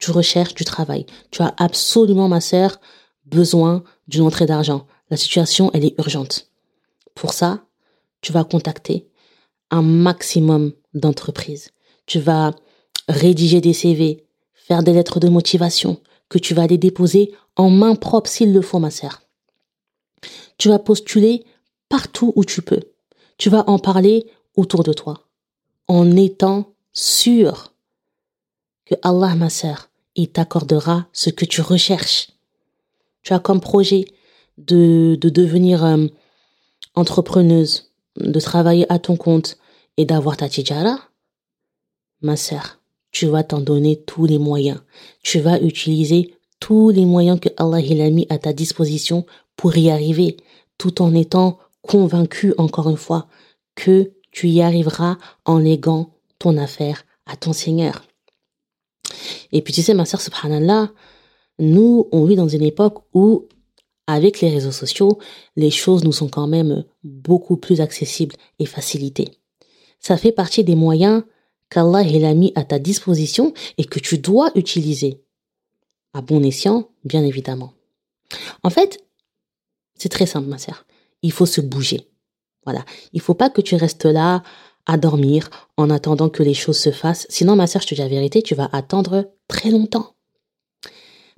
Tu 0.00 0.10
recherches 0.10 0.54
du 0.54 0.64
travail. 0.64 1.06
Tu 1.30 1.42
as 1.42 1.54
absolument, 1.58 2.28
ma 2.28 2.40
sœur, 2.40 2.80
besoin 3.26 3.84
d'une 4.08 4.22
entrée 4.22 4.46
d'argent. 4.46 4.86
La 5.10 5.16
situation, 5.16 5.70
elle 5.72 5.84
est 5.84 5.98
urgente. 5.98 6.50
Pour 7.14 7.32
ça, 7.32 7.64
tu 8.20 8.32
vas 8.32 8.44
contacter 8.44 9.08
un 9.70 9.82
maximum 9.82 10.72
d'entreprises. 10.94 11.70
Tu 12.06 12.18
vas 12.18 12.52
rédiger 13.08 13.60
des 13.60 13.72
CV, 13.72 14.26
faire 14.54 14.82
des 14.82 14.92
lettres 14.92 15.20
de 15.20 15.28
motivation 15.28 16.00
que 16.28 16.38
tu 16.38 16.54
vas 16.54 16.62
aller 16.62 16.78
déposer 16.78 17.34
en 17.56 17.70
main 17.70 17.94
propre 17.94 18.30
s'il 18.30 18.52
le 18.52 18.62
faut, 18.62 18.78
ma 18.78 18.90
sœur. 18.90 19.22
Tu 20.58 20.68
vas 20.68 20.78
postuler 20.78 21.44
partout 21.88 22.32
où 22.36 22.44
tu 22.44 22.62
peux. 22.62 22.80
Tu 23.36 23.50
vas 23.50 23.68
en 23.68 23.78
parler 23.78 24.26
autour 24.56 24.82
de 24.82 24.92
toi 24.92 25.26
en 25.88 26.16
étant 26.16 26.72
sûr 26.92 27.74
que 28.84 28.94
Allah, 29.02 29.34
ma 29.34 29.50
sœur, 29.50 29.89
il 30.14 30.30
t'accordera 30.30 31.06
ce 31.12 31.30
que 31.30 31.44
tu 31.44 31.60
recherches. 31.60 32.30
Tu 33.22 33.32
as 33.32 33.38
comme 33.38 33.60
projet 33.60 34.04
de, 34.58 35.16
de 35.20 35.28
devenir 35.28 35.84
euh, 35.84 36.06
entrepreneuse, 36.94 37.92
de 38.16 38.40
travailler 38.40 38.90
à 38.92 38.98
ton 38.98 39.16
compte 39.16 39.58
et 39.96 40.04
d'avoir 40.04 40.36
ta 40.36 40.48
tijara, 40.48 40.98
ma 42.22 42.36
sœur, 42.36 42.80
tu 43.12 43.26
vas 43.26 43.44
t'en 43.44 43.60
donner 43.60 44.02
tous 44.02 44.26
les 44.26 44.38
moyens. 44.38 44.80
Tu 45.22 45.40
vas 45.40 45.60
utiliser 45.60 46.34
tous 46.60 46.90
les 46.90 47.04
moyens 47.04 47.40
que 47.40 47.48
Allah 47.56 47.78
a 47.78 48.10
mis 48.10 48.26
à 48.28 48.38
ta 48.38 48.52
disposition 48.52 49.26
pour 49.56 49.76
y 49.76 49.90
arriver, 49.90 50.36
tout 50.78 51.02
en 51.02 51.14
étant 51.14 51.58
convaincu 51.82 52.54
encore 52.58 52.88
une 52.88 52.96
fois 52.96 53.26
que 53.74 54.12
tu 54.30 54.48
y 54.48 54.62
arriveras 54.62 55.16
en 55.44 55.58
léguant 55.58 56.14
ton 56.38 56.56
affaire 56.56 57.04
à 57.26 57.36
ton 57.36 57.52
Seigneur. 57.52 58.02
Et 59.52 59.62
puis 59.62 59.72
tu 59.72 59.82
sais, 59.82 59.94
ma 59.94 60.04
sœur, 60.04 60.20
subhanallah, 60.20 60.90
nous, 61.58 62.08
on 62.12 62.24
vit 62.24 62.36
dans 62.36 62.48
une 62.48 62.62
époque 62.62 63.04
où 63.14 63.46
avec 64.06 64.40
les 64.40 64.50
réseaux 64.50 64.72
sociaux, 64.72 65.18
les 65.56 65.70
choses 65.70 66.04
nous 66.04 66.12
sont 66.12 66.28
quand 66.28 66.48
même 66.48 66.84
beaucoup 67.04 67.56
plus 67.56 67.80
accessibles 67.80 68.34
et 68.58 68.66
facilitées. 68.66 69.28
Ça 70.00 70.16
fait 70.16 70.32
partie 70.32 70.64
des 70.64 70.74
moyens 70.74 71.22
qu'Allah 71.68 71.98
a 72.00 72.34
mis 72.34 72.52
à 72.56 72.64
ta 72.64 72.78
disposition 72.78 73.54
et 73.78 73.84
que 73.84 74.00
tu 74.00 74.18
dois 74.18 74.50
utiliser. 74.56 75.22
À 76.12 76.22
bon 76.22 76.42
escient, 76.42 76.88
bien 77.04 77.22
évidemment. 77.22 77.72
En 78.64 78.70
fait, 78.70 78.98
c'est 79.94 80.08
très 80.08 80.26
simple, 80.26 80.48
ma 80.48 80.58
sœur. 80.58 80.86
Il 81.22 81.30
faut 81.30 81.46
se 81.46 81.60
bouger. 81.60 82.08
Voilà. 82.64 82.84
Il 83.12 83.20
faut 83.20 83.34
pas 83.34 83.50
que 83.50 83.60
tu 83.60 83.76
restes 83.76 84.06
là 84.06 84.42
à 84.86 84.96
dormir 84.96 85.50
en 85.76 85.90
attendant 85.90 86.28
que 86.28 86.42
les 86.42 86.54
choses 86.54 86.78
se 86.78 86.90
fassent. 86.90 87.26
Sinon, 87.28 87.56
ma 87.56 87.66
sœur, 87.66 87.82
je 87.82 87.88
te 87.88 87.94
dis 87.94 88.00
la 88.00 88.08
vérité, 88.08 88.42
tu 88.42 88.54
vas 88.54 88.68
attendre 88.72 89.30
très 89.48 89.70
longtemps. 89.70 90.14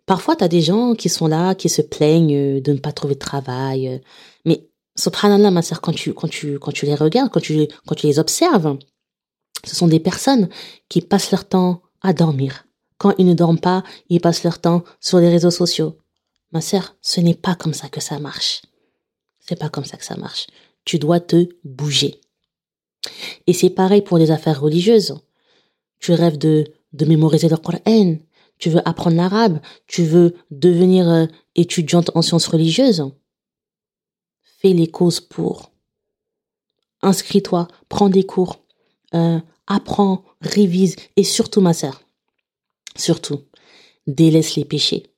Parfois, 0.06 0.37
tu 0.37 0.44
as 0.44 0.49
des 0.49 0.62
gens 0.62 0.94
qui 0.94 1.08
sont 1.08 1.26
là, 1.26 1.54
qui 1.54 1.68
se 1.68 1.82
plaignent 1.82 2.61
de 2.61 2.72
ne 2.72 2.78
pas 2.78 2.92
trouver 2.92 3.14
de 3.14 3.20
travail. 3.20 4.00
Mais, 4.44 4.68
subhanallah, 4.96 5.50
ma 5.50 5.62
sœur, 5.62 5.80
quand 5.80 5.92
tu, 5.92 6.12
quand 6.12 6.28
tu, 6.28 6.58
quand 6.58 6.72
tu 6.72 6.87
les 6.87 6.94
regardes, 6.94 7.30
quand 7.30 7.40
tu, 7.40 7.68
quand 7.87 7.94
tu 7.94 8.06
les 8.06 8.18
observes, 8.18 8.78
ce 9.64 9.76
sont 9.76 9.87
des 9.87 10.00
personnes 10.00 10.49
qui 10.88 11.00
passent 11.00 11.30
leur 11.30 11.49
temps 11.49 11.82
à 12.00 12.12
dormir. 12.12 12.66
Quand 12.99 13.14
ils 13.18 13.26
ne 13.26 13.34
dorment 13.34 13.61
pas, 13.61 13.84
ils 14.08 14.20
passent 14.20 14.44
leur 14.44 14.61
temps 14.61 14.84
sur 15.00 15.18
les 15.18 15.28
réseaux 15.28 15.50
sociaux. 15.50 15.99
Ma 16.52 16.61
sœur, 16.61 16.96
ce 17.00 17.20
n'est 17.20 17.34
pas 17.34 17.54
comme 17.54 17.75
ça 17.75 17.88
que 17.88 18.00
ça 18.00 18.18
marche. 18.18 18.62
C'est 19.40 19.58
pas 19.58 19.68
comme 19.68 19.84
ça 19.84 19.96
que 19.96 20.04
ça 20.04 20.16
marche. 20.16 20.46
Tu 20.84 20.99
dois 20.99 21.20
te 21.20 21.49
bouger. 21.64 22.20
Et 23.47 23.52
c'est 23.52 23.71
pareil 23.71 24.02
pour 24.02 24.18
les 24.18 24.30
affaires 24.30 24.61
religieuses. 24.61 25.16
Tu 25.99 26.12
rêves 26.12 26.38
de, 26.38 26.64
de 26.92 27.04
mémoriser 27.04 27.49
le 27.49 27.56
Coran, 27.56 28.16
tu 28.59 28.71
veux 28.71 28.87
apprendre 28.88 29.16
l'arabe, 29.16 29.61
tu 29.87 30.04
veux 30.04 30.37
devenir 30.50 31.09
euh, 31.09 31.26
étudiante 31.54 32.11
en 32.14 32.23
sciences 32.23 32.47
religieuses, 32.47 33.11
fais 34.40 34.73
les 34.73 34.87
causes 34.87 35.21
pour. 35.21 35.73
Inscris-toi, 37.02 37.66
prends 37.88 38.09
des 38.09 38.25
cours, 38.25 38.64
euh, 39.14 39.40
apprends, 39.66 40.25
révise 40.40 40.94
et 41.16 41.25
surtout 41.25 41.61
ma 41.61 41.73
sœur, 41.73 42.02
surtout, 42.97 43.40
délaisse 44.06 44.54
les 44.54 44.64
péchés. 44.64 45.12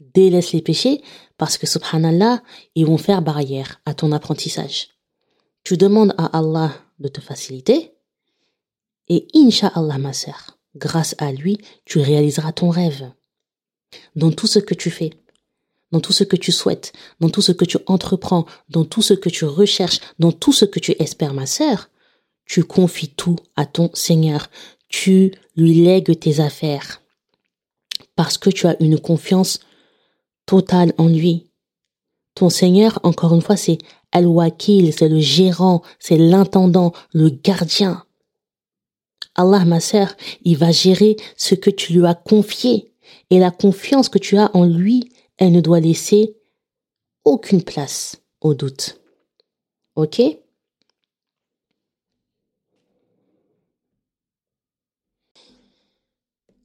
Délaisse 0.00 0.52
les 0.52 0.62
péchés 0.62 1.02
parce 1.36 1.58
que 1.58 1.66
subhanallah, 1.66 2.42
ils 2.74 2.86
vont 2.86 2.98
faire 2.98 3.22
barrière 3.22 3.80
à 3.84 3.94
ton 3.94 4.10
apprentissage. 4.12 4.88
Tu 5.64 5.76
demandes 5.76 6.14
à 6.18 6.38
Allah 6.38 6.72
de 6.98 7.08
te 7.08 7.20
faciliter 7.20 7.92
et 9.08 9.28
insha'Allah 9.34 9.98
ma 9.98 10.12
sœur, 10.12 10.58
grâce 10.74 11.14
à 11.18 11.32
lui, 11.32 11.58
tu 11.84 11.98
réaliseras 11.98 12.52
ton 12.52 12.70
rêve. 12.70 13.12
Dans 14.16 14.32
tout 14.32 14.46
ce 14.46 14.58
que 14.58 14.74
tu 14.74 14.90
fais, 14.90 15.10
dans 15.92 16.00
tout 16.00 16.12
ce 16.12 16.24
que 16.24 16.36
tu 16.36 16.50
souhaites, 16.50 16.92
dans 17.20 17.28
tout 17.28 17.42
ce 17.42 17.52
que 17.52 17.64
tu 17.64 17.76
entreprends, 17.86 18.46
dans 18.68 18.84
tout 18.84 19.02
ce 19.02 19.14
que 19.14 19.28
tu 19.28 19.44
recherches, 19.44 20.00
dans 20.18 20.32
tout 20.32 20.52
ce 20.52 20.64
que 20.64 20.80
tu 20.80 20.92
espères, 20.98 21.34
ma 21.34 21.46
sœur, 21.46 21.90
tu 22.46 22.64
confies 22.64 23.10
tout 23.10 23.36
à 23.56 23.66
ton 23.66 23.90
Seigneur. 23.94 24.50
Tu 24.88 25.32
lui 25.56 25.74
lègues 25.74 26.18
tes 26.18 26.40
affaires. 26.40 27.02
Parce 28.16 28.36
que 28.36 28.50
tu 28.50 28.66
as 28.66 28.76
une 28.82 28.98
confiance 28.98 29.60
totale 30.44 30.92
en 30.98 31.08
lui. 31.08 31.51
Ton 32.34 32.48
Seigneur, 32.48 32.98
encore 33.02 33.34
une 33.34 33.42
fois, 33.42 33.56
c'est 33.56 33.78
Al-Wakil, 34.12 34.92
c'est 34.92 35.08
le 35.08 35.20
gérant, 35.20 35.82
c'est 35.98 36.16
l'intendant, 36.16 36.92
le 37.12 37.28
gardien. 37.30 38.04
Allah, 39.34 39.64
ma 39.64 39.80
sœur, 39.80 40.14
il 40.42 40.56
va 40.56 40.72
gérer 40.72 41.16
ce 41.36 41.54
que 41.54 41.70
tu 41.70 41.94
lui 41.94 42.06
as 42.06 42.14
confié. 42.14 42.92
Et 43.30 43.38
la 43.38 43.50
confiance 43.50 44.08
que 44.08 44.18
tu 44.18 44.36
as 44.36 44.54
en 44.54 44.64
lui, 44.64 45.10
elle 45.38 45.52
ne 45.52 45.60
doit 45.60 45.80
laisser 45.80 46.36
aucune 47.24 47.62
place 47.62 48.20
au 48.40 48.54
doute. 48.54 49.00
Ok? 49.96 50.20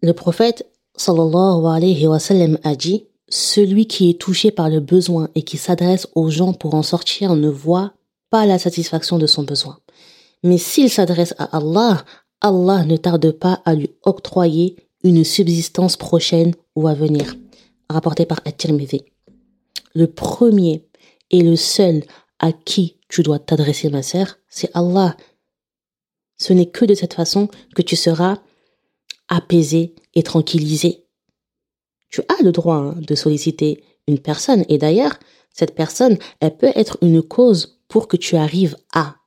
Le 0.02 0.14
prophète 0.14 0.70
sallallahu 0.96 1.66
alayhi 1.66 2.08
wa 2.08 2.18
a 2.64 2.76
dit 2.76 3.08
Celui 3.29 3.88
qui 3.88 4.10
est 4.10 4.19
touché 4.19 4.51
par 4.51 4.69
le 4.69 4.79
besoin 4.79 5.29
et 5.36 5.41
qui 5.41 5.57
s'adresse 5.57 6.07
aux 6.15 6.29
gens 6.29 6.53
pour 6.53 6.75
en 6.75 6.84
sortir 6.84 7.36
ne 7.36 7.50
voit 7.50 7.93
pas 8.29 8.46
la 8.46 8.57
satisfaction 8.57 9.17
de 9.17 9.27
son 9.27 9.43
besoin. 9.43 9.79
Mais 10.43 10.57
s'il 10.57 10.89
s'adresse 10.89 11.34
à 11.38 11.57
Allah, 11.57 12.05
Allah 12.41 12.86
ne 12.86 12.98
tarde 12.98 13.31
pas 13.31 13.62
à 13.65 13.75
lui 13.75 13.91
octroyer 14.03 14.75
une 15.03 15.24
subsistance 15.24 15.98
prochaine 15.98 16.53
ou 16.75 16.88
à 16.88 16.93
venir. 16.93 17.36
Rapporté 17.89 18.25
par 18.25 18.39
At-Tirmidhi. 18.46 19.03
Le 19.93 20.07
premier 20.07 20.86
et 21.31 21.41
le 21.41 21.55
seul 21.55 22.03
à 22.39 22.51
qui 22.51 22.98
tu 23.10 23.24
dois 23.24 23.39
t'adresser, 23.39 23.89
ma 23.89 24.03
sœur, 24.03 24.38
c'est 24.50 24.69
Allah. 24.74 25.15
Ce 26.38 26.53
n'est 26.53 26.67
que 26.67 26.86
de 26.86 26.93
cette 26.93 27.13
façon 27.13 27.50
que 27.75 27.81
tu 27.81 27.96
seras 27.96 28.38
apaisé 29.27 29.96
et 30.13 30.24
tranquillisé. 30.24 31.07
Tu 32.18 32.24
as 32.30 32.44
le 32.44 32.52
droit 32.52 32.78
hein, 32.78 32.96
de 32.98 33.14
solliciter 33.14 33.84
une 34.08 34.18
personne 34.18 34.66
et 34.70 34.80
d'ailleurs, 34.80 35.20
cette 35.54 35.76
personne, 35.76 36.18
elle 36.40 36.58
peut 36.58 36.72
être 36.74 36.98
une 37.04 37.22
cause 37.22 37.78
pour 37.88 38.08
que 38.08 38.18
tu 38.18 38.36
arrives 38.36 38.76
à. 38.92 39.18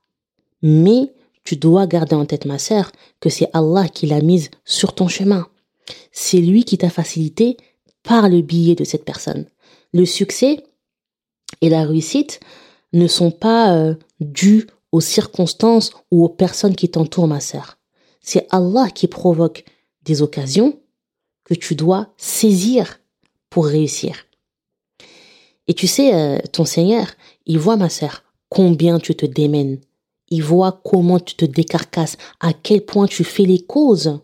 Mais 0.61 1.13
tu 1.45 1.55
dois 1.55 1.87
garder 1.87 2.17
en 2.17 2.25
tête, 2.25 2.43
ma 2.43 2.59
sœur, 2.59 2.91
que 3.21 3.29
c'est 3.29 3.47
Allah 3.53 3.87
qui 3.87 4.07
l'a 4.07 4.19
mise 4.19 4.49
sur 4.65 4.93
ton 4.93 5.07
chemin. 5.07 5.47
C'est 6.11 6.39
lui 6.39 6.65
qui 6.65 6.77
t'a 6.77 6.89
facilité 6.89 7.55
par 8.03 8.27
le 8.27 8.41
biais 8.41 8.75
de 8.75 8.83
cette 8.83 9.05
personne. 9.05 9.45
Le 9.93 10.05
succès 10.05 10.61
et 11.61 11.69
la 11.69 11.85
réussite 11.85 12.41
ne 12.91 13.07
sont 13.07 13.31
pas 13.31 13.73
euh, 13.73 13.95
dus 14.19 14.67
aux 14.91 14.99
circonstances 14.99 15.91
ou 16.11 16.25
aux 16.25 16.29
personnes 16.29 16.75
qui 16.75 16.89
t'entourent, 16.89 17.29
ma 17.29 17.39
sœur. 17.39 17.77
C'est 18.19 18.47
Allah 18.49 18.89
qui 18.93 19.07
provoque 19.07 19.63
des 20.03 20.21
occasions 20.21 20.80
que 21.51 21.55
tu 21.55 21.75
dois 21.75 22.07
saisir 22.15 23.01
pour 23.49 23.65
réussir. 23.65 24.25
Et 25.67 25.73
tu 25.73 25.85
sais, 25.85 26.15
euh, 26.15 26.39
ton 26.53 26.63
Seigneur, 26.63 27.07
il 27.45 27.59
voit, 27.59 27.75
ma 27.75 27.89
sœur, 27.89 28.23
combien 28.47 28.99
tu 28.99 29.15
te 29.15 29.25
démènes. 29.25 29.81
Il 30.29 30.43
voit 30.43 30.81
comment 30.85 31.19
tu 31.19 31.35
te 31.35 31.43
décarcasses, 31.43 32.15
à 32.39 32.53
quel 32.53 32.85
point 32.85 33.05
tu 33.05 33.25
fais 33.25 33.43
les 33.43 33.59
causes, 33.59 34.21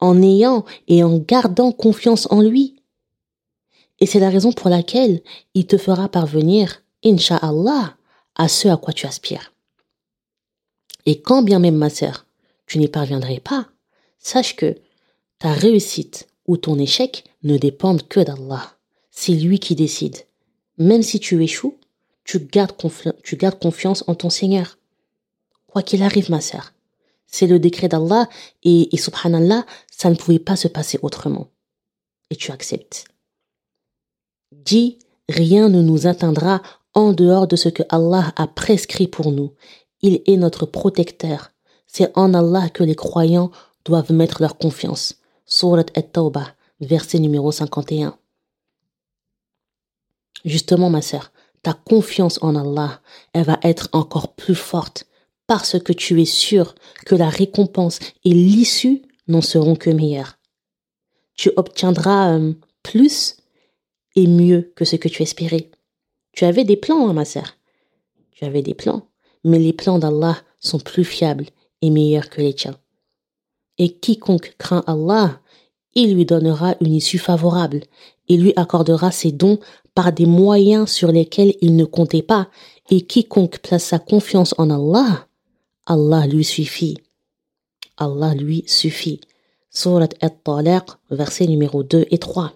en 0.00 0.22
ayant 0.22 0.64
et 0.88 1.04
en 1.04 1.18
gardant 1.18 1.72
confiance 1.72 2.26
en 2.30 2.40
lui. 2.40 2.76
Et 4.00 4.06
c'est 4.06 4.18
la 4.18 4.30
raison 4.30 4.50
pour 4.50 4.70
laquelle 4.70 5.22
il 5.52 5.66
te 5.66 5.76
fera 5.76 6.08
parvenir, 6.08 6.82
Inch'Allah, 7.04 7.98
à 8.34 8.48
ce 8.48 8.68
à 8.68 8.78
quoi 8.78 8.94
tu 8.94 9.06
aspires. 9.06 9.52
Et 11.04 11.20
quand 11.20 11.42
bien 11.42 11.58
même, 11.58 11.76
ma 11.76 11.90
sœur, 11.90 12.24
tu 12.64 12.78
n'y 12.78 12.88
parviendrais 12.88 13.40
pas, 13.40 13.68
sache 14.18 14.56
que 14.56 14.74
ta 15.38 15.52
réussite 15.52 16.28
ou 16.46 16.56
ton 16.56 16.78
échec 16.78 17.24
ne 17.42 17.56
dépendent 17.56 18.06
que 18.06 18.20
d'Allah. 18.20 18.76
C'est 19.10 19.32
lui 19.32 19.58
qui 19.58 19.74
décide. 19.74 20.16
Même 20.78 21.02
si 21.02 21.20
tu 21.20 21.42
échoues, 21.42 21.78
tu 22.24 22.38
gardes, 22.40 22.72
confiance 22.72 24.04
en 24.06 24.14
ton 24.14 24.30
Seigneur. 24.30 24.78
Quoi 25.66 25.82
qu'il 25.82 26.02
arrive, 26.02 26.30
ma 26.30 26.40
sœur, 26.40 26.72
c'est 27.26 27.46
le 27.46 27.58
décret 27.58 27.88
d'Allah 27.88 28.28
et, 28.62 28.94
et 28.94 28.98
subhanallah, 28.98 29.64
ça 29.90 30.10
ne 30.10 30.16
pouvait 30.16 30.38
pas 30.38 30.56
se 30.56 30.68
passer 30.68 30.98
autrement. 31.02 31.48
Et 32.30 32.36
tu 32.36 32.50
acceptes. 32.50 33.04
Dis, 34.52 34.98
rien 35.28 35.68
ne 35.68 35.80
nous 35.80 36.06
atteindra 36.06 36.62
en 36.94 37.12
dehors 37.12 37.46
de 37.46 37.56
ce 37.56 37.68
que 37.68 37.82
Allah 37.88 38.32
a 38.36 38.46
prescrit 38.46 39.06
pour 39.06 39.32
nous. 39.32 39.52
Il 40.02 40.22
est 40.26 40.36
notre 40.36 40.66
protecteur. 40.66 41.50
C'est 41.86 42.10
en 42.16 42.34
Allah 42.34 42.68
que 42.68 42.84
les 42.84 42.94
croyants 42.94 43.50
doivent 43.84 44.12
mettre 44.12 44.40
leur 44.40 44.58
confiance. 44.58 45.16
Surat 45.46 45.86
at-Tawbah, 45.94 46.54
verset 46.80 47.20
numéro 47.20 47.52
51. 47.52 48.18
Justement, 50.44 50.90
ma 50.90 51.02
sœur, 51.02 51.32
ta 51.62 51.72
confiance 51.72 52.38
en 52.42 52.56
Allah, 52.56 53.00
elle 53.32 53.44
va 53.44 53.58
être 53.62 53.88
encore 53.92 54.34
plus 54.34 54.56
forte 54.56 55.06
parce 55.46 55.78
que 55.78 55.92
tu 55.92 56.20
es 56.20 56.26
sûr 56.26 56.74
que 57.04 57.14
la 57.14 57.28
récompense 57.28 58.00
et 58.24 58.30
l'issue 58.30 59.02
n'en 59.28 59.40
seront 59.40 59.76
que 59.76 59.90
meilleures. 59.90 60.38
Tu 61.34 61.52
obtiendras 61.56 62.36
euh, 62.36 62.54
plus 62.82 63.36
et 64.16 64.26
mieux 64.26 64.72
que 64.74 64.84
ce 64.84 64.96
que 64.96 65.08
tu 65.08 65.22
espérais. 65.22 65.70
Tu 66.32 66.44
avais 66.44 66.64
des 66.64 66.76
plans, 66.76 67.08
hein, 67.08 67.12
ma 67.12 67.24
sœur. 67.24 67.56
Tu 68.32 68.44
avais 68.44 68.62
des 68.62 68.74
plans, 68.74 69.08
mais 69.44 69.58
les 69.58 69.72
plans 69.72 69.98
d'Allah 69.98 70.36
sont 70.58 70.80
plus 70.80 71.04
fiables 71.04 71.46
et 71.82 71.90
meilleurs 71.90 72.30
que 72.30 72.40
les 72.40 72.54
tiens. 72.54 72.78
Et 73.78 73.92
quiconque 73.92 74.54
craint 74.58 74.82
Allah, 74.86 75.40
il 75.94 76.14
lui 76.14 76.24
donnera 76.24 76.74
une 76.80 76.94
issue 76.94 77.18
favorable 77.18 77.80
et 78.28 78.36
lui 78.36 78.52
accordera 78.56 79.10
ses 79.10 79.32
dons 79.32 79.58
par 79.94 80.12
des 80.12 80.26
moyens 80.26 80.90
sur 80.90 81.10
lesquels 81.10 81.54
il 81.60 81.76
ne 81.76 81.84
comptait 81.84 82.22
pas. 82.22 82.48
Et 82.90 83.00
quiconque 83.00 83.58
place 83.58 83.84
sa 83.84 83.98
confiance 83.98 84.54
en 84.58 84.70
Allah, 84.70 85.26
Allah 85.86 86.26
lui 86.26 86.44
suffit. 86.44 86.98
Allah 87.96 88.34
lui 88.34 88.62
suffit. 88.66 89.20
Surat 89.70 90.08
At-Talaq, 90.20 90.88
verset 91.10 91.46
numéro 91.46 91.82
2 91.82 92.06
et 92.10 92.18
3. 92.18 92.52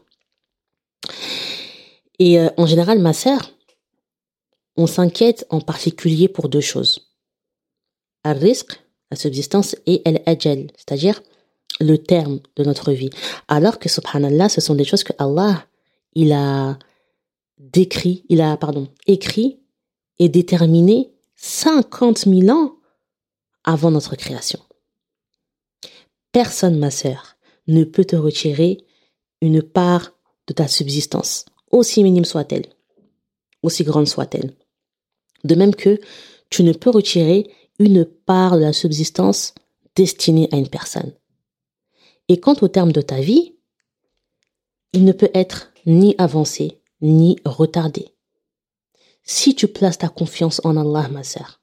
Et 2.18 2.38
euh, 2.38 2.50
en 2.56 2.66
général, 2.66 2.98
ma 2.98 3.12
sœur, 3.12 3.50
on 4.76 4.86
s'inquiète 4.86 5.46
en 5.50 5.60
particulier 5.60 6.28
pour 6.28 6.48
deux 6.48 6.60
choses. 6.60 7.10
Al 8.24 8.38
risque, 8.38 8.82
la 9.10 9.16
subsistance, 9.16 9.76
et 9.86 10.02
el 10.04 10.22
ajal, 10.26 10.70
c'est-à-dire 10.76 11.22
le 11.80 11.98
terme 11.98 12.40
de 12.56 12.64
notre 12.64 12.92
vie. 12.92 13.10
Alors 13.48 13.78
que, 13.78 13.88
subhanallah, 13.88 14.48
ce 14.48 14.60
sont 14.60 14.74
des 14.74 14.84
choses 14.84 15.04
que 15.04 15.12
Allah, 15.18 15.66
il 16.14 16.32
a 16.32 16.78
décrit, 17.58 18.24
il 18.28 18.40
a, 18.40 18.56
pardon, 18.56 18.88
écrit 19.06 19.58
et 20.18 20.28
déterminé 20.28 21.10
50 21.36 22.18
000 22.26 22.48
ans 22.50 22.76
avant 23.64 23.90
notre 23.90 24.16
création. 24.16 24.60
Personne, 26.32 26.78
ma 26.78 26.90
sœur, 26.90 27.36
ne 27.66 27.84
peut 27.84 28.04
te 28.04 28.16
retirer 28.16 28.78
une 29.40 29.62
part 29.62 30.12
de 30.46 30.52
ta 30.52 30.68
subsistance, 30.68 31.46
aussi 31.70 32.02
minime 32.02 32.24
soit-elle, 32.24 32.66
aussi 33.62 33.84
grande 33.84 34.08
soit-elle. 34.08 34.54
De 35.44 35.54
même 35.54 35.74
que 35.74 36.00
tu 36.50 36.62
ne 36.62 36.72
peux 36.72 36.90
retirer 36.90 37.50
une 37.80 38.04
part 38.04 38.56
de 38.56 38.62
la 38.62 38.72
subsistance 38.74 39.54
destinée 39.96 40.48
à 40.52 40.56
une 40.56 40.68
personne. 40.68 41.12
Et 42.28 42.38
quant 42.38 42.54
au 42.60 42.68
terme 42.68 42.92
de 42.92 43.00
ta 43.00 43.20
vie, 43.20 43.56
il 44.92 45.04
ne 45.04 45.12
peut 45.12 45.30
être 45.34 45.72
ni 45.86 46.14
avancé 46.18 46.82
ni 47.00 47.38
retardé. 47.46 48.14
Si 49.22 49.54
tu 49.54 49.66
places 49.66 49.98
ta 49.98 50.08
confiance 50.08 50.60
en 50.62 50.76
Allah, 50.76 51.08
ma 51.08 51.24
sœur, 51.24 51.62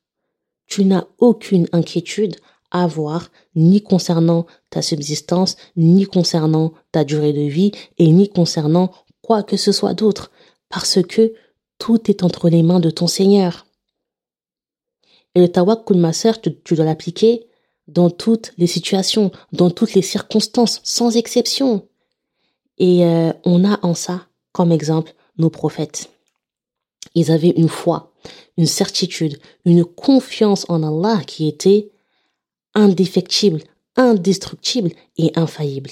tu 0.65 0.83
n'as 0.85 1.05
aucune 1.19 1.67
inquiétude 1.71 2.35
à 2.71 2.83
avoir 2.83 3.29
ni 3.55 3.83
concernant 3.83 4.47
ta 4.71 4.81
subsistance, 4.81 5.55
ni 5.75 6.05
concernant 6.05 6.73
ta 6.91 7.03
durée 7.03 7.33
de 7.33 7.47
vie, 7.47 7.71
et 7.99 8.11
ni 8.11 8.27
concernant 8.27 8.91
quoi 9.21 9.43
que 9.43 9.55
ce 9.55 9.71
soit 9.71 9.93
d'autre, 9.93 10.31
parce 10.69 11.01
que 11.03 11.33
tout 11.77 12.09
est 12.09 12.23
entre 12.23 12.49
les 12.49 12.63
mains 12.63 12.79
de 12.79 12.89
ton 12.89 13.05
Seigneur. 13.05 13.66
Et 15.37 15.39
le 15.39 15.49
tawakkul, 15.49 15.97
ma 15.97 16.13
sœur, 16.13 16.41
tu, 16.41 16.73
dois 16.73 16.83
l'appliquer 16.83 17.45
dans 17.87 18.09
toutes 18.09 18.53
les 18.57 18.65
situations, 18.65 19.31
dans 19.51 19.69
toutes 19.69 19.93
les 19.93 20.01
circonstances, 20.01 20.81
sans 20.83 21.15
exception. 21.15 21.87
Et 22.79 23.05
euh, 23.05 23.31
on 23.45 23.63
a 23.63 23.77
en 23.85 23.93
ça, 23.93 24.25
comme 24.51 24.71
exemple, 24.71 25.13
nos 25.37 25.51
prophètes. 25.51 26.09
Ils 27.13 27.29
avaient 27.29 27.53
une 27.55 27.69
foi, 27.69 28.11
une 28.57 28.65
certitude, 28.65 29.37
une 29.63 29.85
confiance 29.85 30.65
en 30.69 30.81
Allah 30.81 31.21
qui 31.27 31.47
était 31.47 31.91
indéfectible, 32.73 33.61
indestructible 33.95 34.89
et 35.19 35.33
infaillible. 35.35 35.91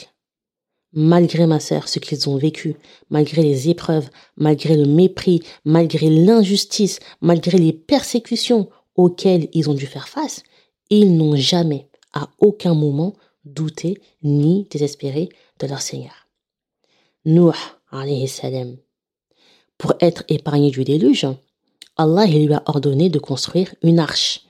Malgré 0.92 1.46
ma 1.46 1.60
sœur, 1.60 1.88
ce 1.88 2.00
qu'ils 2.00 2.28
ont 2.32 2.38
vécu, 2.38 2.78
malgré 3.12 3.44
les 3.44 3.70
épreuves, 3.70 4.10
malgré 4.38 4.76
le 4.76 4.86
mépris, 4.86 5.44
malgré 5.66 6.10
l'injustice, 6.10 6.98
malgré 7.22 7.60
les 7.60 7.74
persécutions 7.74 8.70
auxquelles 8.96 9.50
ils 9.54 9.70
ont 9.70 9.74
dû 9.74 9.86
faire 9.86 10.08
face, 10.08 10.44
ils 10.90 11.16
n'ont 11.16 11.36
jamais, 11.36 11.90
à 12.14 12.30
aucun 12.40 12.74
moment, 12.74 13.14
douté 13.44 14.02
ni 14.24 14.68
désespéré 14.70 15.30
de 15.60 15.68
leur 15.68 15.82
Seigneur. 15.82 16.28
Nuh, 17.26 17.52
pour 19.78 19.94
être 20.00 20.24
épargné 20.28 20.72
du 20.72 20.84
déluge, 20.84 21.28
Allah 21.98 22.26
lui 22.26 22.54
a 22.54 22.64
ordonné 22.66 23.10
de 23.10 23.20
construire 23.20 23.74
une 23.82 24.00
arche. 24.00 24.46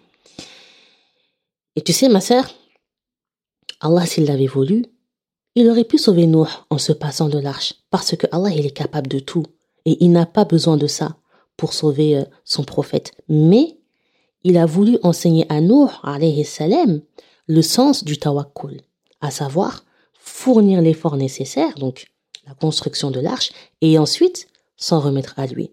Et 1.75 1.81
tu 1.81 1.93
sais, 1.93 2.09
ma 2.09 2.21
sœur, 2.21 2.49
Allah, 3.81 4.05
s'il 4.05 4.25
l'avait 4.25 4.47
voulu, 4.47 4.85
il 5.55 5.69
aurait 5.69 5.83
pu 5.83 5.97
sauver 5.97 6.27
Nuh 6.27 6.47
en 6.69 6.77
se 6.77 6.91
passant 6.91 7.29
de 7.29 7.39
l'arche, 7.39 7.73
parce 7.89 8.15
que 8.15 8.27
Allah, 8.31 8.49
il 8.49 8.65
est 8.65 8.71
capable 8.71 9.07
de 9.07 9.19
tout, 9.19 9.45
et 9.85 10.03
il 10.03 10.11
n'a 10.11 10.25
pas 10.25 10.45
besoin 10.45 10.77
de 10.77 10.87
ça 10.87 11.17
pour 11.55 11.73
sauver 11.73 12.17
euh, 12.17 12.25
son 12.43 12.63
prophète. 12.63 13.13
Mais 13.29 13.77
il 14.45 14.57
a 14.57 14.67
voulu 14.67 14.99
enseigner 15.01 15.47
à 15.49 15.59
Nuh, 15.59 15.89
salam, 16.45 17.01
le 17.47 17.61
sens 17.63 18.03
du 18.03 18.17
tawakkul, 18.19 18.79
à 19.19 19.31
savoir 19.31 19.83
fournir 20.13 20.81
l'effort 20.83 21.17
nécessaire, 21.17 21.73
donc 21.75 22.05
la 22.47 22.53
construction 22.53 23.09
de 23.09 23.19
l'arche, 23.19 23.51
et 23.81 23.97
ensuite 23.97 24.47
s'en 24.77 24.99
remettre 24.99 25.33
à 25.37 25.47
lui. 25.47 25.71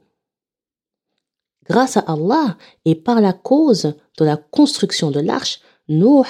Grâce 1.68 1.98
à 1.98 2.00
Allah 2.00 2.56
et 2.86 2.94
par 2.94 3.20
la 3.20 3.34
cause 3.34 3.92
de 4.16 4.24
la 4.24 4.38
construction 4.38 5.10
de 5.10 5.20
l'arche, 5.20 5.60
Nuh 5.88 6.24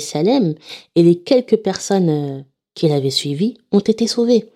salam 0.00 0.54
et 0.94 1.02
les 1.02 1.20
quelques 1.20 1.58
personnes 1.58 2.08
euh, 2.08 2.40
qui 2.74 2.88
l'avaient 2.88 3.10
suivi 3.10 3.58
ont 3.70 3.80
été 3.80 4.06
sauvés. 4.06 4.50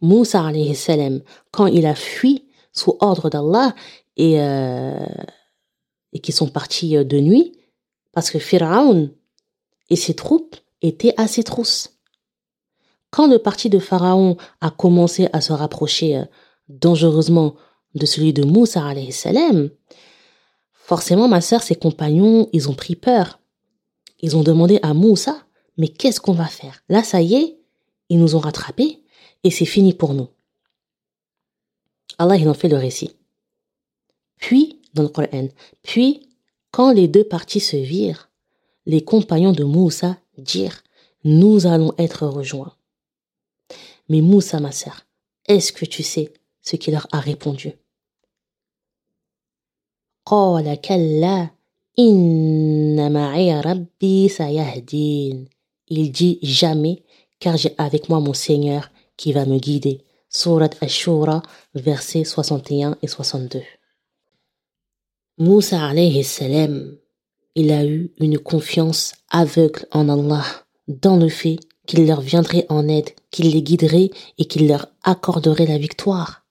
Moussa 0.00 0.52
salam, 0.74 1.20
quand 1.50 1.66
il 1.66 1.84
a 1.84 1.96
fui 1.96 2.44
sous 2.72 2.96
ordre 3.00 3.28
d'Allah 3.28 3.74
et 4.16 4.40
euh, 4.40 4.94
et 6.16 6.18
qui 6.18 6.32
sont 6.32 6.48
partis 6.48 6.96
euh, 6.96 7.04
de 7.04 7.20
nuit 7.20 7.52
parce 8.12 8.30
que 8.30 8.38
Pharaon 8.38 9.10
et 9.90 9.96
ses 9.96 10.14
troupes 10.14 10.56
étaient 10.80 11.12
à 11.18 11.28
ses 11.28 11.44
trousses. 11.44 11.98
quand 13.10 13.28
le 13.28 13.38
parti 13.38 13.68
de 13.68 13.78
Pharaon 13.78 14.36
a 14.62 14.70
commencé 14.70 15.28
à 15.34 15.40
se 15.42 15.52
rapprocher 15.52 16.16
euh, 16.16 16.24
dangereusement 16.68 17.54
de 17.94 18.06
celui 18.06 18.32
de 18.32 18.44
Moussa 18.44 18.82
salam, 19.10 19.70
forcément 20.72 21.28
ma 21.28 21.42
sœur, 21.42 21.62
ses 21.62 21.76
compagnons, 21.76 22.48
ils 22.52 22.68
ont 22.70 22.74
pris 22.74 22.96
peur. 22.96 23.38
Ils 24.20 24.36
ont 24.36 24.42
demandé 24.42 24.78
à 24.82 24.94
Moussa, 24.94 25.36
mais 25.76 25.88
qu'est-ce 25.88 26.20
qu'on 26.20 26.32
va 26.32 26.46
faire? 26.46 26.82
Là, 26.88 27.02
ça 27.02 27.20
y 27.20 27.34
est, 27.34 27.58
ils 28.08 28.18
nous 28.18 28.36
ont 28.36 28.40
rattrapés 28.40 29.02
et 29.44 29.50
c'est 29.50 29.66
fini 29.66 29.92
pour 29.92 30.14
nous. 30.14 30.28
Allah, 32.18 32.36
il 32.36 32.48
en 32.48 32.54
fait 32.54 32.68
le 32.68 32.78
récit. 32.78 33.16
Puis, 34.38 34.75
puis, 35.82 36.28
quand 36.70 36.92
les 36.92 37.08
deux 37.08 37.24
parties 37.24 37.60
se 37.60 37.76
virent, 37.76 38.30
les 38.86 39.02
compagnons 39.02 39.52
de 39.52 39.64
Moussa 39.64 40.16
dirent, 40.38 40.82
nous 41.24 41.66
allons 41.66 41.92
être 41.98 42.26
rejoints. 42.26 42.74
Mais 44.08 44.20
Moussa, 44.20 44.60
ma 44.60 44.72
sœur, 44.72 45.06
est-ce 45.46 45.72
que 45.72 45.84
tu 45.84 46.02
sais 46.02 46.32
ce 46.62 46.76
qu'il 46.76 46.94
leur 46.94 47.08
a 47.12 47.20
répondu? 47.20 47.72
Il 55.88 56.12
dit 56.12 56.38
jamais, 56.42 57.02
car 57.38 57.56
j'ai 57.56 57.74
avec 57.78 58.08
moi 58.08 58.20
mon 58.20 58.34
Seigneur 58.34 58.90
qui 59.16 59.32
va 59.32 59.46
me 59.46 59.58
guider. 59.58 60.02
Surat 60.28 60.70
Ash-Shura, 60.80 61.42
versets 61.74 62.24
61 62.24 62.98
et 63.02 63.06
62. 63.06 63.62
Moussa 65.38 65.84
alayhi 65.84 66.24
salam, 66.24 66.96
il 67.54 67.70
a 67.70 67.84
eu 67.84 68.10
une 68.20 68.38
confiance 68.38 69.12
aveugle 69.28 69.86
en 69.92 70.08
Allah, 70.08 70.44
dans 70.88 71.18
le 71.18 71.28
fait 71.28 71.58
qu'il 71.86 72.06
leur 72.06 72.22
viendrait 72.22 72.64
en 72.70 72.88
aide, 72.88 73.10
qu'il 73.30 73.50
les 73.50 73.62
guiderait 73.62 74.08
et 74.38 74.46
qu'il 74.46 74.66
leur 74.66 74.86
accorderait 75.02 75.66
la 75.66 75.76
victoire. 75.76 76.46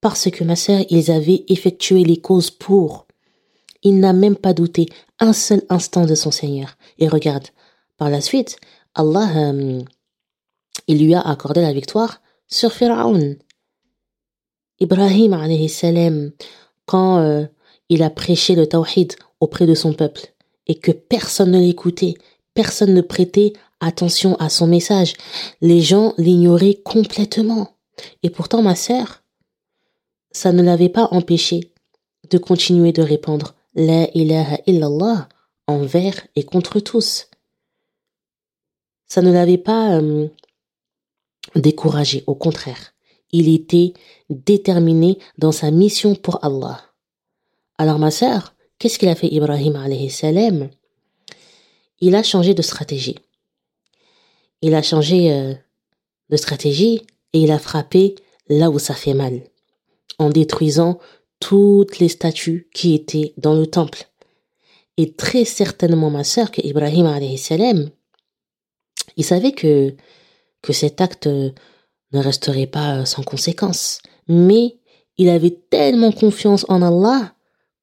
Parce 0.00 0.30
que 0.30 0.44
ma 0.44 0.54
sœur, 0.54 0.84
ils 0.88 1.10
avaient 1.10 1.46
effectué 1.48 2.04
les 2.04 2.20
causes 2.20 2.52
pour. 2.52 3.08
Il 3.82 3.98
n'a 3.98 4.12
même 4.12 4.36
pas 4.36 4.52
douté 4.52 4.86
un 5.18 5.32
seul 5.32 5.62
instant 5.68 6.06
de 6.06 6.14
son 6.14 6.30
Seigneur. 6.30 6.76
Et 6.98 7.08
regarde, 7.08 7.48
par 7.96 8.08
la 8.08 8.20
suite, 8.20 8.58
Allah, 8.94 9.28
euh, 9.34 9.82
il 10.86 11.04
lui 11.04 11.14
a 11.14 11.22
accordé 11.22 11.60
la 11.60 11.72
victoire 11.72 12.22
sur 12.46 12.72
Pharaon. 12.72 13.34
Ibrahim, 14.78 15.68
salam, 15.68 16.30
quand 16.86 17.18
euh, 17.18 17.46
il 17.88 18.02
a 18.02 18.10
prêché 18.10 18.54
le 18.54 18.66
tawhid 18.66 19.14
auprès 19.40 19.66
de 19.66 19.74
son 19.74 19.92
peuple 19.92 20.32
et 20.66 20.76
que 20.76 20.92
personne 20.92 21.52
ne 21.52 21.60
l'écoutait, 21.60 22.14
personne 22.54 22.94
ne 22.94 23.00
prêtait 23.00 23.52
attention 23.80 24.36
à 24.36 24.48
son 24.48 24.66
message. 24.66 25.14
Les 25.60 25.80
gens 25.80 26.14
l'ignoraient 26.18 26.80
complètement. 26.84 27.76
Et 28.22 28.30
pourtant, 28.30 28.62
ma 28.62 28.74
sœur, 28.74 29.22
ça 30.30 30.52
ne 30.52 30.62
l'avait 30.62 30.88
pas 30.88 31.08
empêché 31.10 31.72
de 32.30 32.38
continuer 32.38 32.92
de 32.92 33.02
répandre 33.02 33.54
La 33.74 34.08
ilaha 34.14 34.58
illallah 34.66 35.28
envers 35.66 36.26
et 36.36 36.44
contre 36.44 36.80
tous. 36.80 37.28
Ça 39.06 39.22
ne 39.22 39.32
l'avait 39.32 39.58
pas 39.58 39.96
euh, 39.96 40.28
découragé, 41.54 42.24
au 42.26 42.34
contraire. 42.34 42.94
Il 43.32 43.52
était 43.52 43.94
déterminé 44.28 45.18
dans 45.38 45.52
sa 45.52 45.70
mission 45.70 46.14
pour 46.14 46.44
Allah. 46.44 46.87
Alors 47.78 47.98
ma 47.98 48.10
sœur, 48.10 48.54
qu'est-ce 48.78 48.98
qu'il 48.98 49.08
a 49.08 49.14
fait 49.14 49.28
Ibrahim 49.28 49.76
alayhi 49.76 50.10
salam? 50.10 50.68
Il 52.00 52.14
a 52.14 52.22
changé 52.22 52.54
de 52.54 52.62
stratégie 52.62 53.16
il 54.62 54.74
a 54.74 54.82
changé 54.82 55.32
euh, 55.32 55.54
de 56.30 56.36
stratégie 56.36 57.02
et 57.32 57.40
il 57.40 57.50
a 57.50 57.58
frappé 57.58 58.14
là 58.48 58.70
où 58.70 58.78
ça 58.78 58.94
fait 58.94 59.14
mal, 59.14 59.42
en 60.18 60.30
détruisant 60.30 60.98
toutes 61.40 61.98
les 61.98 62.08
statues 62.08 62.68
qui 62.74 62.94
étaient 62.94 63.34
dans 63.36 63.54
le 63.54 63.66
temple. 63.66 64.08
Et 64.96 65.12
très 65.12 65.44
certainement 65.44 66.10
ma 66.10 66.24
sœur, 66.24 66.50
que 66.50 66.60
Ibrahim 66.66 67.06
il 69.16 69.24
savait 69.24 69.52
que, 69.52 69.94
que 70.62 70.72
cet 70.72 71.00
acte 71.00 71.28
euh, 71.28 71.50
ne 72.12 72.20
resterait 72.20 72.66
pas 72.66 72.98
euh, 72.98 73.04
sans 73.04 73.22
conséquence. 73.22 74.00
Mais 74.26 74.78
il 75.16 75.28
avait 75.28 75.56
tellement 75.70 76.12
confiance 76.12 76.66
en 76.68 76.82
Allah 76.82 77.34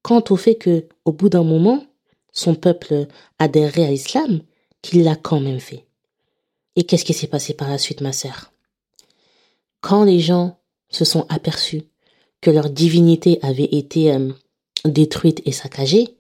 quant 0.05 0.23
au 0.29 0.35
fait 0.35 0.53
que, 0.53 0.85
au 1.03 1.11
bout 1.11 1.29
d'un 1.29 1.43
moment, 1.43 1.83
son 2.31 2.53
peuple 2.53 3.07
adhérait 3.39 3.85
à 3.85 3.89
l'islam, 3.89 4.41
qu'il 4.83 5.03
l'a 5.03 5.15
quand 5.15 5.39
même 5.39 5.59
fait. 5.59 5.87
Et 6.75 6.83
qu'est-ce 6.83 7.05
qui 7.05 7.15
s'est 7.15 7.25
passé 7.25 7.55
par 7.55 7.71
la 7.71 7.79
suite, 7.79 8.01
ma 8.01 8.13
sœur? 8.13 8.53
Quand 9.81 10.03
les 10.03 10.19
gens 10.19 10.59
se 10.89 11.05
sont 11.05 11.25
aperçus 11.27 11.81
que 12.39 12.51
leur 12.51 12.69
divinité 12.69 13.39
avait 13.41 13.63
été 13.63 14.13
euh, 14.13 14.31
détruite 14.85 15.41
et 15.45 15.51
saccagée, 15.51 16.15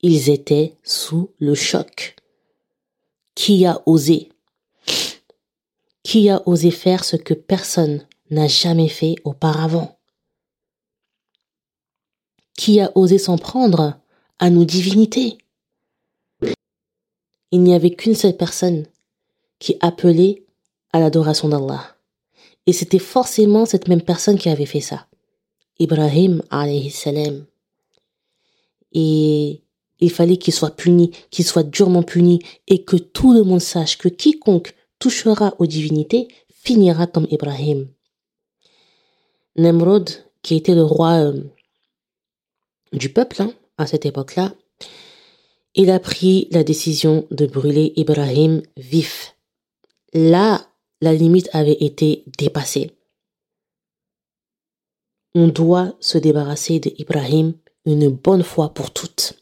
ils 0.00 0.30
étaient 0.30 0.76
sous 0.84 1.32
le 1.40 1.56
choc. 1.56 2.14
Qui 3.34 3.66
a 3.66 3.82
osé? 3.84 4.28
Qui 6.04 6.30
a 6.30 6.40
osé 6.46 6.70
faire 6.70 7.02
ce 7.02 7.16
que 7.16 7.34
personne 7.34 8.06
n'a 8.30 8.46
jamais 8.46 8.88
fait 8.88 9.16
auparavant? 9.24 9.97
Qui 12.58 12.80
a 12.80 12.90
osé 12.96 13.18
s'en 13.18 13.38
prendre 13.38 14.00
à 14.40 14.50
nos 14.50 14.64
divinités? 14.64 15.38
Il 17.52 17.62
n'y 17.62 17.72
avait 17.72 17.94
qu'une 17.94 18.16
seule 18.16 18.36
personne 18.36 18.84
qui 19.60 19.76
appelait 19.80 20.42
à 20.92 20.98
l'adoration 20.98 21.48
d'Allah. 21.48 21.96
Et 22.66 22.72
c'était 22.72 22.98
forcément 22.98 23.64
cette 23.64 23.86
même 23.86 24.02
personne 24.02 24.38
qui 24.38 24.48
avait 24.48 24.66
fait 24.66 24.80
ça. 24.80 25.06
Ibrahim 25.78 26.42
alayhi. 26.50 26.92
Et 28.92 29.62
il 30.00 30.10
fallait 30.10 30.36
qu'il 30.36 30.52
soit 30.52 30.74
puni, 30.74 31.12
qu'il 31.30 31.44
soit 31.44 31.62
durement 31.62 32.02
puni 32.02 32.40
et 32.66 32.82
que 32.82 32.96
tout 32.96 33.32
le 33.32 33.44
monde 33.44 33.60
sache 33.60 33.98
que 33.98 34.08
quiconque 34.08 34.74
touchera 34.98 35.54
aux 35.60 35.66
divinités 35.66 36.26
finira 36.48 37.06
comme 37.06 37.28
Ibrahim. 37.30 37.86
Nemrod, 39.54 40.10
qui 40.42 40.56
était 40.56 40.74
le 40.74 40.82
roi 40.82 41.22
euh, 41.22 41.44
du 42.92 43.08
peuple 43.08 43.42
hein, 43.42 43.52
à 43.76 43.86
cette 43.86 44.06
époque-là, 44.06 44.54
il 45.74 45.90
a 45.90 46.00
pris 46.00 46.48
la 46.50 46.64
décision 46.64 47.26
de 47.30 47.46
brûler 47.46 47.92
Ibrahim 47.96 48.62
vif 48.76 49.34
là, 50.12 50.66
la 51.00 51.12
limite 51.12 51.48
avait 51.52 51.76
été 51.80 52.24
dépassée. 52.38 52.90
On 55.34 55.48
doit 55.48 55.94
se 56.00 56.18
débarrasser 56.18 56.80
d'Ibrahim 56.80 57.54
une 57.84 58.08
bonne 58.08 58.42
fois 58.42 58.70
pour 58.74 58.90
toutes. 58.92 59.34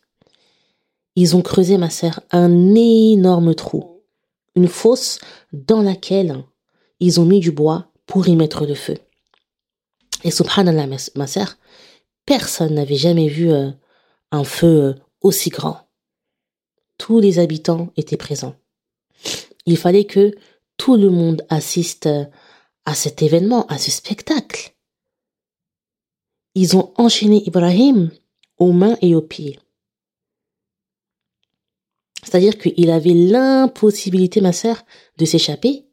Ils 1.15 1.35
ont 1.35 1.43
creusé, 1.43 1.79
ma 1.79 1.89
sœur, 1.89 2.21
un 2.31 2.75
énorme 2.75 3.55
trou, 3.55 4.03
une 4.55 4.69
fosse 4.69 5.19
dans 5.53 5.81
laquelle 5.81 6.45
ils 7.01 7.21
ont 7.21 7.25
mis 7.25 7.41
du 7.41 7.53
bois 7.53 7.91
pour 8.05 8.29
y 8.29 8.37
mettre 8.37 8.67
le 8.67 8.75
feu. 8.75 8.97
Et 10.25 10.31
subhanallah, 10.31 10.87
ma 11.15 11.27
sœur, 11.27 11.57
personne 12.27 12.75
n'avait 12.75 12.97
jamais 12.97 13.29
vu 13.29 13.51
euh, 13.51 13.71
un 14.33 14.45
feu 14.45 14.83
euh, 14.83 14.95
aussi 15.23 15.51
grand. 15.51 15.89
Tous 16.99 17.21
les 17.21 17.39
habitants 17.39 17.93
étaient 17.97 18.17
présents. 18.17 18.57
Il 19.65 19.77
fallait 19.77 20.05
que 20.05 20.33
tout 20.77 20.97
le 20.97 21.11
monde 21.11 21.47
assiste 21.49 22.09
à 22.85 22.95
cet 22.95 23.23
événement, 23.23 23.67
à 23.67 23.79
ce 23.79 23.91
spectacle. 23.91 24.75
Ils 26.55 26.77
ont 26.77 26.93
enchaîné 26.97 27.43
Ibrahim 27.47 28.11
aux 28.59 28.73
mains 28.73 28.97
et 29.03 29.15
aux 29.15 29.23
pieds. 29.23 29.59
C'est-à-dire 32.23 32.59
qu'il 32.59 32.91
avait 32.91 33.15
l'impossibilité, 33.15 34.41
ma 34.41 34.53
sœur, 34.53 34.85
de 35.17 35.25
s'échapper. 35.25 35.86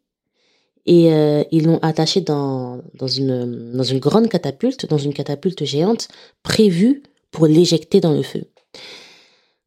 Et 0.85 1.13
euh, 1.13 1.43
ils 1.51 1.65
l'ont 1.65 1.79
attaché 1.79 2.21
dans, 2.21 2.81
dans, 2.95 3.07
une, 3.07 3.71
dans 3.71 3.83
une 3.83 3.99
grande 3.99 4.27
catapulte, 4.27 4.85
dans 4.85 4.97
une 4.97 5.13
catapulte 5.13 5.63
géante, 5.63 6.09
prévue 6.43 7.03
pour 7.31 7.47
l'éjecter 7.47 8.01
dans 8.01 8.11
le 8.11 8.21
feu. 8.21 8.43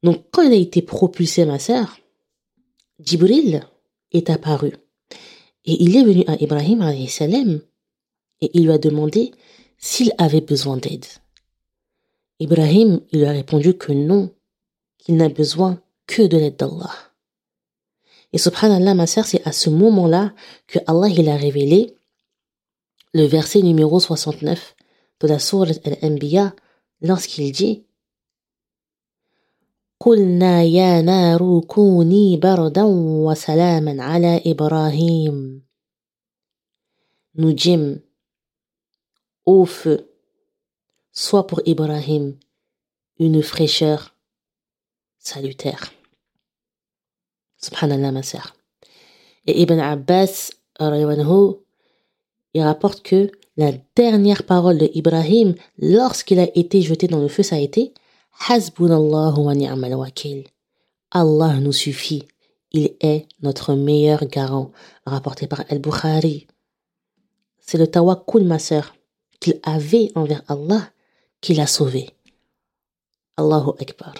Donc 0.02 0.24
quand 0.31 0.42
il 0.42 0.52
a 0.52 0.57
été 0.57 0.83
propulsé, 0.83 1.44
ma 1.46 1.59
sœur, 1.59 1.98
Djibril 3.00 3.62
est 4.12 4.31
apparu. 4.31 4.72
Et 5.64 5.83
il 5.83 5.96
est 5.96 6.05
venu 6.05 6.24
à 6.26 6.40
Ibrahim 6.40 6.83
salam 7.09 7.61
et 8.40 8.50
il 8.55 8.64
lui 8.64 8.72
a 8.72 8.79
demandé 8.79 9.33
s'il 9.79 10.12
avait 10.18 10.40
besoin 10.40 10.76
d'aide. 10.76 11.05
Ibrahim 12.38 13.00
il 13.11 13.20
lui 13.20 13.26
a 13.26 13.33
répondu 13.33 13.76
que 13.76 13.92
non, 13.92 14.31
qu'il 14.98 15.16
n'a 15.16 15.29
besoin 15.29 15.81
que 16.07 16.22
de 16.22 16.37
l'aide 16.37 16.57
d'Allah. 16.57 17.06
Et 18.36 18.38
subhanallah, 18.38 18.94
ma 18.94 19.08
sœur, 19.08 19.26
c'est 19.26 19.46
à 19.46 19.52
ce 19.52 19.70
moment-là 19.70 20.34
que 20.67 20.80
Allah 20.88 21.10
il 21.10 21.28
a 21.30 21.36
révélé 21.36 21.98
le 23.13 23.26
verset 23.26 23.62
numéro 23.62 24.00
69 24.00 24.76
de 25.20 25.28
la 25.28 25.39
sourate 25.39 25.86
Al-Anbiya 25.86 26.54
lorsqu'il 27.02 27.52
dit 27.52 27.84
قلنا 30.02 30.63
يا 30.63 31.02
نار 31.02 31.62
كوني 31.67 32.38
بردا 32.38 32.84
وسلاما 32.84 34.04
على 34.04 34.41
إبراهيم 34.46 35.62
nous 37.36 37.54
dîmes 37.54 38.02
au 39.46 39.65
feu, 39.65 40.12
soit 41.12 41.48
pour 41.48 41.62
Ibrahim 41.65 42.36
une 43.20 43.41
fraîcheur 43.41 44.15
salutaire. 45.17 45.94
Subhanallah, 47.59 48.12
ma 48.12 48.23
sœur. 48.23 48.55
Et 49.47 49.62
Ibn 49.62 49.79
Abbas, 49.79 50.51
il 50.81 52.62
rapporte 52.62 53.03
que 53.03 53.31
la 53.57 53.73
dernière 53.95 54.42
parole 54.42 54.79
de 54.79 54.90
Ibrahim 54.95 55.55
lorsqu'il 55.79 56.38
a 56.38 56.49
été 56.57 56.83
jeté 56.83 57.07
dans 57.07 57.21
le 57.21 57.29
feu, 57.29 57.42
ça 57.42 57.57
a 57.57 57.61
été 57.61 57.95
wa 58.79 59.55
ni'mal 59.55 59.95
wakil. 59.95 60.45
Allah 61.11 61.55
nous 61.61 61.73
suffit. 61.73 62.27
Il 62.73 62.95
est 63.01 63.27
notre 63.40 63.75
meilleur 63.75 64.27
garant, 64.27 64.73
rapporté 65.07 65.47
par 65.47 65.64
Al-Bukhari. 65.71 66.47
C'est 67.61 67.79
le 67.79 67.87
tawakkul, 67.87 68.45
ma 68.45 68.59
sœur, 68.59 68.95
qu'il 69.40 69.59
avait 69.62 70.11
envers 70.14 70.42
Allah 70.49 70.90
qui 71.40 71.55
l'a 71.55 71.66
sauvé. 71.66 72.11
Allahu 73.37 73.71
Akbar. 73.81 74.14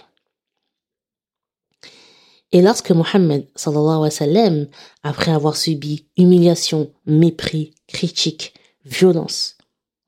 Et 2.57 2.62
lorsque 2.62 2.90
Mohammed, 2.90 3.47
sallallahu 3.55 3.85
alayhi 3.85 4.01
wa 4.01 4.11
sallam, 4.11 4.66
après 5.03 5.31
avoir 5.31 5.57
subi 5.57 6.07
humiliation, 6.16 6.90
mépris, 7.05 7.75
critique, 7.87 8.55
violence 8.87 9.59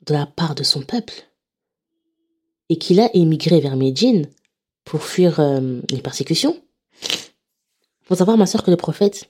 de 0.06 0.14
la 0.14 0.24
part 0.24 0.54
de 0.54 0.62
son 0.62 0.80
peuple, 0.80 1.28
et 2.70 2.78
qu'il 2.78 3.00
a 3.00 3.14
émigré 3.14 3.60
vers 3.60 3.76
Médine 3.76 4.30
pour 4.86 5.02
fuir 5.02 5.40
euh, 5.40 5.82
les 5.90 6.00
persécutions, 6.00 6.58
faut 8.04 8.14
savoir, 8.14 8.38
ma 8.38 8.46
sœur, 8.46 8.62
que 8.62 8.70
le 8.70 8.78
prophète, 8.78 9.28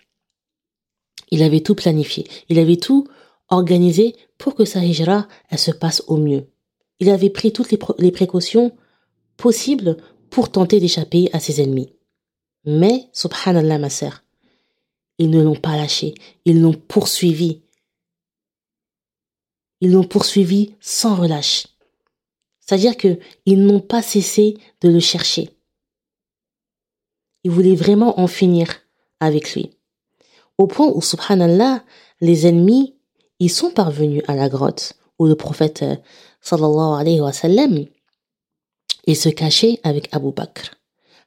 il 1.33 1.43
avait 1.43 1.63
tout 1.63 1.75
planifié, 1.75 2.25
il 2.49 2.61
avait 2.61 2.77
tout 2.77 3.09
organisé 3.49 4.15
pour 4.39 4.55
que 4.55 4.65
sa 4.65 4.85
hijra, 4.85 5.27
elle 5.51 5.59
se 5.59 5.73
passe 5.73 6.05
au 6.07 6.19
mieux. 6.19 6.47
Il 7.01 7.11
avait 7.11 7.31
pris 7.31 7.53
toutes 7.53 7.75
les 7.99 8.13
précautions 8.13 8.77
possibles 9.37 9.97
pour 10.31 10.53
tenter 10.53 10.79
d'échapper 10.79 11.31
à 11.33 11.41
ses 11.41 11.61
ennemis. 11.61 11.98
Mais, 12.71 13.09
subhanallah, 13.15 13.79
ma 13.79 13.89
sœur, 13.89 14.23
ils 15.17 15.31
ne 15.31 15.43
l'ont 15.43 15.57
pas 15.57 15.75
lâché, 15.75 16.13
ils 16.45 16.61
l'ont 16.61 16.75
poursuivi. 16.75 17.63
Ils 19.81 19.93
l'ont 19.93 20.05
poursuivi 20.05 20.75
sans 20.79 21.15
relâche. 21.15 21.67
C'est-à-dire 22.61 22.99
qu'ils 22.99 23.65
n'ont 23.65 23.81
pas 23.81 24.03
cessé 24.03 24.59
de 24.83 24.91
le 24.91 25.01
chercher. 25.01 25.49
Ils 27.43 27.51
voulaient 27.51 27.75
vraiment 27.75 28.21
en 28.21 28.27
finir 28.27 28.69
avec 29.19 29.55
lui. 29.55 29.71
Au 30.59 30.67
point 30.67 30.89
où, 30.89 31.01
subhanallah, 31.01 31.83
les 32.21 32.47
ennemis, 32.47 32.97
ils 33.39 33.51
sont 33.51 33.71
parvenus 33.71 34.23
à 34.29 34.35
la 34.35 34.51
grotte 34.51 34.93
où 35.19 35.25
le 35.25 35.37
prophète, 35.37 35.83
euh, 35.85 35.97
sallallahu 36.43 37.01
alayhi 37.01 37.23
wa 37.23 37.33
sallam, 37.33 37.87
il 39.07 39.17
se 39.17 39.31
cachait 39.31 39.81
avec 39.85 40.15
Abu 40.15 40.33
Bakr. 40.33 40.78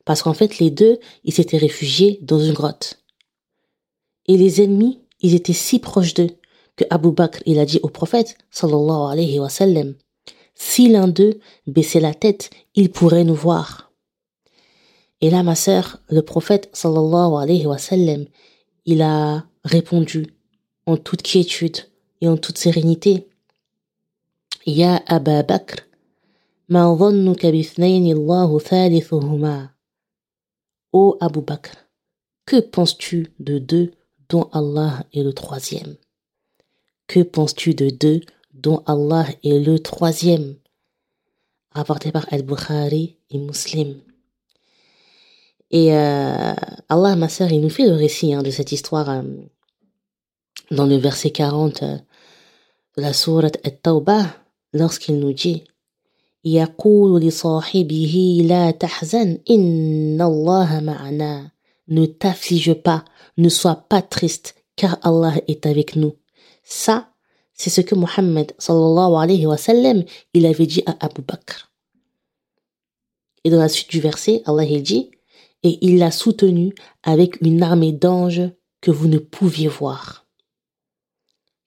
Parce 0.06 0.24
qu'en 0.24 0.34
fait, 0.34 0.60
les 0.60 0.72
deux, 0.72 1.00
ils 1.24 1.34
s'étaient 1.34 1.58
réfugiés 1.58 2.20
dans 2.22 2.40
une 2.40 2.54
grotte. 2.54 3.02
Et 4.28 4.38
les 4.38 4.62
ennemis, 4.62 5.00
ils 5.20 5.36
étaient 5.36 5.54
si 5.54 5.80
proches 5.80 6.14
d'eux 6.14 6.30
que 6.76 6.86
Abu 6.90 7.12
Bakr, 7.12 7.42
il 7.46 7.60
a 7.60 7.66
dit 7.66 7.80
au 7.84 7.90
prophète, 7.90 8.38
sallallahu 8.50 9.12
alayhi 9.12 9.40
wa 9.40 9.50
sallam, 9.50 9.96
si 10.56 10.90
l'un 10.90 11.08
d'eux 11.08 11.40
baissait 11.68 12.00
la 12.00 12.14
tête, 12.14 12.50
il 12.76 12.92
pourrait 12.92 13.24
nous 13.24 13.36
voir. 13.36 13.92
Et 15.22 15.30
là, 15.30 15.44
ma 15.44 15.56
sœur, 15.56 16.00
le 16.10 16.22
prophète, 16.22 16.70
sallallahu 16.74 17.36
alayhi 17.42 17.66
wa 17.66 17.78
sallam, 17.78 18.26
il 18.86 19.02
a 19.02 19.46
répondu 19.64 20.28
en 20.86 20.98
toute 20.98 21.22
quiétude 21.22 21.78
et 22.22 22.28
en 22.28 22.38
toute 22.38 22.58
sérénité. 22.58 23.28
Ya 24.66 25.02
Abu 25.08 25.44
Bakr, 25.48 25.88
ma 26.70 26.94
dhannuka 26.96 27.48
Allahu 27.48 28.62
thalithuhuma. 28.62 29.72
Ô 30.94 31.18
Abu 31.22 31.40
Bakr, 31.42 31.72
que 32.46 32.60
penses-tu 32.60 33.32
de 33.40 33.60
deux 33.60 33.92
dont 34.28 34.50
Allah 34.52 35.06
est 35.14 35.24
le 35.24 35.32
troisième? 35.32 35.96
Que 37.08 37.22
penses-tu 37.22 37.74
de 37.74 37.90
deux 37.90 38.20
dont 38.54 38.84
Allah 38.86 39.26
est 39.42 39.60
le 39.60 39.80
troisième? 39.80 40.58
Rapporté 41.72 42.12
par 42.12 42.26
Al-Bukhari 42.34 43.16
et 43.30 43.38
Muslim. 43.38 44.02
Et 45.70 45.96
euh, 45.96 46.54
Allah, 46.90 47.16
ma 47.16 47.30
sœur, 47.30 47.54
il 47.54 47.62
nous 47.62 47.70
fait 47.70 47.88
le 47.88 47.96
récit 47.96 48.34
hein, 48.34 48.44
de 48.44 48.52
cette 48.52 48.74
histoire 48.74 49.10
euh, 49.10 49.24
dans 50.72 50.86
le 50.86 50.98
verset 50.98 51.32
40 51.32 51.84
euh, 51.84 51.98
de 52.98 53.02
la 53.02 53.14
sourate 53.14 53.66
At-Tawbah, 53.66 54.26
lorsqu'il 54.74 55.20
nous 55.20 55.32
dit 55.32 55.64
يقول 56.45 57.21
لصاحبه 57.23 58.43
لا 58.45 58.71
تحزن 58.71 59.39
إن 59.51 60.23
الله 60.23 60.81
معنا 60.81 61.51
ne 61.89 62.07
t'afflige 62.07 62.75
pas 62.75 63.05
ne 63.37 63.49
sois 63.49 63.77
pas 63.89 64.03
triste 64.03 64.55
car 64.77 64.99
Allah 65.03 65.35
est 65.49 65.67
avec 65.67 65.97
nous 65.97 66.15
ça 66.65 67.11
c'est 67.55 67.71
ce 67.71 67.81
que 67.81 67.95
Mohammed 67.95 68.53
sallallahu 68.59 69.15
alayhi 69.23 69.47
wa 69.47 69.57
sallam 69.57 70.05
il 70.35 70.47
avait 70.47 70.67
dit 70.67 70.83
à 70.87 70.97
Abu 71.01 71.23
Bakr 71.23 71.73
et 73.45 73.51
dans 73.51 73.59
la 73.59 73.69
suite 73.69 73.91
du 73.91 74.01
verset 74.01 74.43
Allah 74.47 74.65
il 74.65 74.83
dit 74.83 75.11
et 75.63 75.79
il 75.81 75.99
l'a 75.99 76.11
soutenu 76.11 76.75
avec 77.03 77.41
une 77.41 77.63
armée 77.63 77.93
d'anges 77.93 78.51
que 78.81 78.91
vous 78.91 79.09
ne 79.09 79.19
pouviez 79.19 79.69
voir 79.69 80.27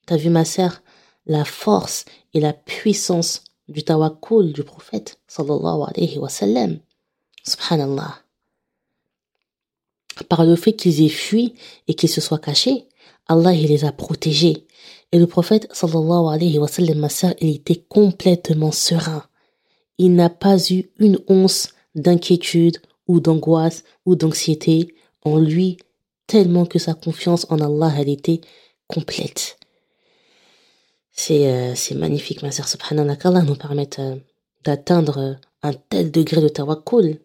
t'as 0.05 0.17
vu 0.17 0.29
ma 0.29 0.45
sœur 0.45 0.81
la 1.25 1.45
force 1.45 2.05
et 2.33 2.39
la 2.39 2.53
puissance 2.53 3.43
du 3.68 3.82
tawakkul 3.82 4.52
du 4.52 4.62
prophète 4.62 5.18
sallallahu 5.26 5.88
alayhi 5.88 6.18
wa 6.18 6.28
sallam. 6.28 6.78
Subhanallah. 7.44 8.22
Par 10.28 10.44
le 10.44 10.56
fait 10.56 10.74
qu'ils 10.74 11.02
aient 11.02 11.08
fui 11.08 11.54
et 11.88 11.94
qu'ils 11.94 12.08
se 12.08 12.20
soient 12.20 12.38
cachés, 12.38 12.86
Allah 13.26 13.52
il 13.52 13.68
les 13.68 13.84
a 13.84 13.92
protégés. 13.92 14.66
Et 15.12 15.18
le 15.18 15.26
prophète 15.26 15.68
sallallahu 15.72 16.34
alayhi 16.34 16.58
wa 16.58 16.68
sallam, 16.68 16.98
ma 16.98 17.08
sœur, 17.08 17.34
il 17.40 17.50
était 17.56 17.82
complètement 17.88 18.72
serein. 18.72 19.24
Il 19.98 20.14
n'a 20.14 20.30
pas 20.30 20.58
eu 20.70 20.90
une 20.98 21.18
once 21.28 21.72
d'inquiétude 21.94 22.78
ou 23.06 23.20
d'angoisse 23.20 23.84
ou 24.06 24.16
d'anxiété 24.16 24.94
en 25.24 25.38
lui, 25.38 25.78
tellement 26.26 26.66
que 26.66 26.78
sa 26.78 26.94
confiance 26.94 27.46
en 27.50 27.60
Allah, 27.60 27.92
elle 27.98 28.08
était 28.08 28.40
complète. 28.88 29.56
C'est 31.16 31.46
euh, 31.46 31.74
c'est 31.76 31.94
magnifique, 31.94 32.42
ma 32.42 32.50
sœur. 32.50 32.68
Subhanallah, 32.68 33.14
qu'Allah 33.14 33.42
nous 33.42 33.54
permette 33.54 34.00
euh, 34.00 34.16
d'atteindre 34.64 35.18
euh, 35.18 35.34
un 35.62 35.72
tel 35.72 36.10
degré 36.10 36.40
de 36.40 36.48
tawakkul. 36.48 37.20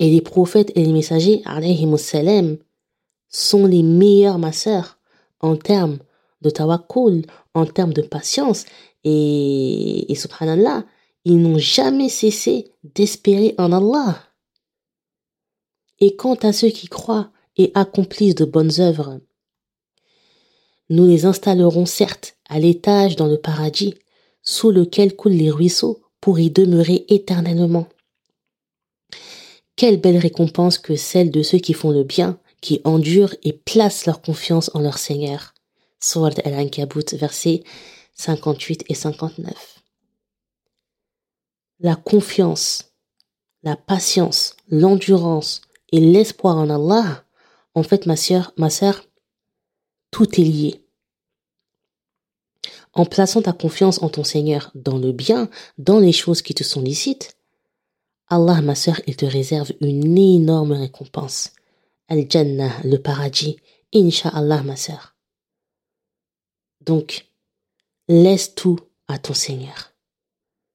Et 0.00 0.10
les 0.10 0.20
prophètes 0.20 0.72
et 0.74 0.84
les 0.84 0.92
messagers, 0.92 1.42
salam, 1.96 2.58
sont 3.28 3.66
les 3.66 3.84
meilleurs, 3.84 4.38
ma 4.38 4.52
sœur, 4.52 4.98
en 5.38 5.56
termes 5.56 5.98
de 6.42 6.50
tawakkul, 6.50 7.24
en 7.54 7.66
termes 7.66 7.92
de 7.92 8.02
patience. 8.02 8.66
Et, 9.04 10.10
et 10.10 10.14
subhanallah, 10.16 10.84
ils 11.24 11.40
n'ont 11.40 11.58
jamais 11.58 12.08
cessé 12.08 12.72
d'espérer 12.82 13.54
en 13.58 13.70
Allah. 13.70 14.20
Et 16.00 16.16
quant 16.16 16.34
à 16.34 16.52
ceux 16.52 16.70
qui 16.70 16.88
croient 16.88 17.30
et 17.56 17.70
accomplissent 17.76 18.34
de 18.34 18.44
bonnes 18.44 18.80
œuvres, 18.80 19.20
nous 20.94 21.06
les 21.06 21.26
installerons 21.26 21.86
certes 21.86 22.36
à 22.48 22.58
l'étage 22.58 23.16
dans 23.16 23.26
le 23.26 23.36
paradis, 23.36 23.94
sous 24.42 24.70
lequel 24.70 25.16
coulent 25.16 25.32
les 25.32 25.50
ruisseaux, 25.50 26.00
pour 26.20 26.38
y 26.38 26.50
demeurer 26.50 27.04
éternellement. 27.08 27.86
Quelle 29.76 30.00
belle 30.00 30.16
récompense 30.18 30.78
que 30.78 30.94
celle 30.94 31.30
de 31.30 31.42
ceux 31.42 31.58
qui 31.58 31.74
font 31.74 31.90
le 31.90 32.04
bien, 32.04 32.38
qui 32.60 32.80
endurent 32.84 33.34
et 33.42 33.52
placent 33.52 34.06
leur 34.06 34.22
confiance 34.22 34.70
en 34.72 34.80
leur 34.80 34.98
Seigneur. 34.98 35.52
Sword 36.00 36.34
al-Ankabut, 36.44 37.14
versets 37.14 37.64
58 38.14 38.84
et 38.88 38.94
59. 38.94 39.80
La 41.80 41.96
confiance, 41.96 42.92
la 43.64 43.76
patience, 43.76 44.56
l'endurance 44.68 45.60
et 45.92 46.00
l'espoir 46.00 46.56
en 46.56 46.70
Allah, 46.70 47.24
en 47.74 47.82
fait, 47.82 48.06
ma 48.06 48.16
sœur, 48.16 48.52
ma 48.56 48.70
sœur, 48.70 49.02
tout 50.10 50.40
est 50.40 50.44
lié. 50.44 50.83
En 52.94 53.04
plaçant 53.04 53.42
ta 53.42 53.52
confiance 53.52 54.02
en 54.02 54.08
ton 54.08 54.24
Seigneur 54.24 54.70
dans 54.74 54.98
le 54.98 55.12
bien, 55.12 55.50
dans 55.78 55.98
les 55.98 56.12
choses 56.12 56.42
qui 56.42 56.54
te 56.54 56.62
sont 56.62 56.80
licites, 56.80 57.36
Allah, 58.28 58.62
ma 58.62 58.74
sœur, 58.74 59.00
il 59.06 59.16
te 59.16 59.26
réserve 59.26 59.72
une 59.80 60.16
énorme 60.16 60.72
récompense. 60.72 61.50
Al-Jannah, 62.08 62.72
le 62.84 62.96
paradis, 62.98 63.56
Inch'Allah, 63.92 64.62
ma 64.62 64.76
sœur. 64.76 65.16
Donc, 66.80 67.26
laisse 68.08 68.54
tout 68.54 68.78
à 69.08 69.18
ton 69.18 69.34
Seigneur. 69.34 69.92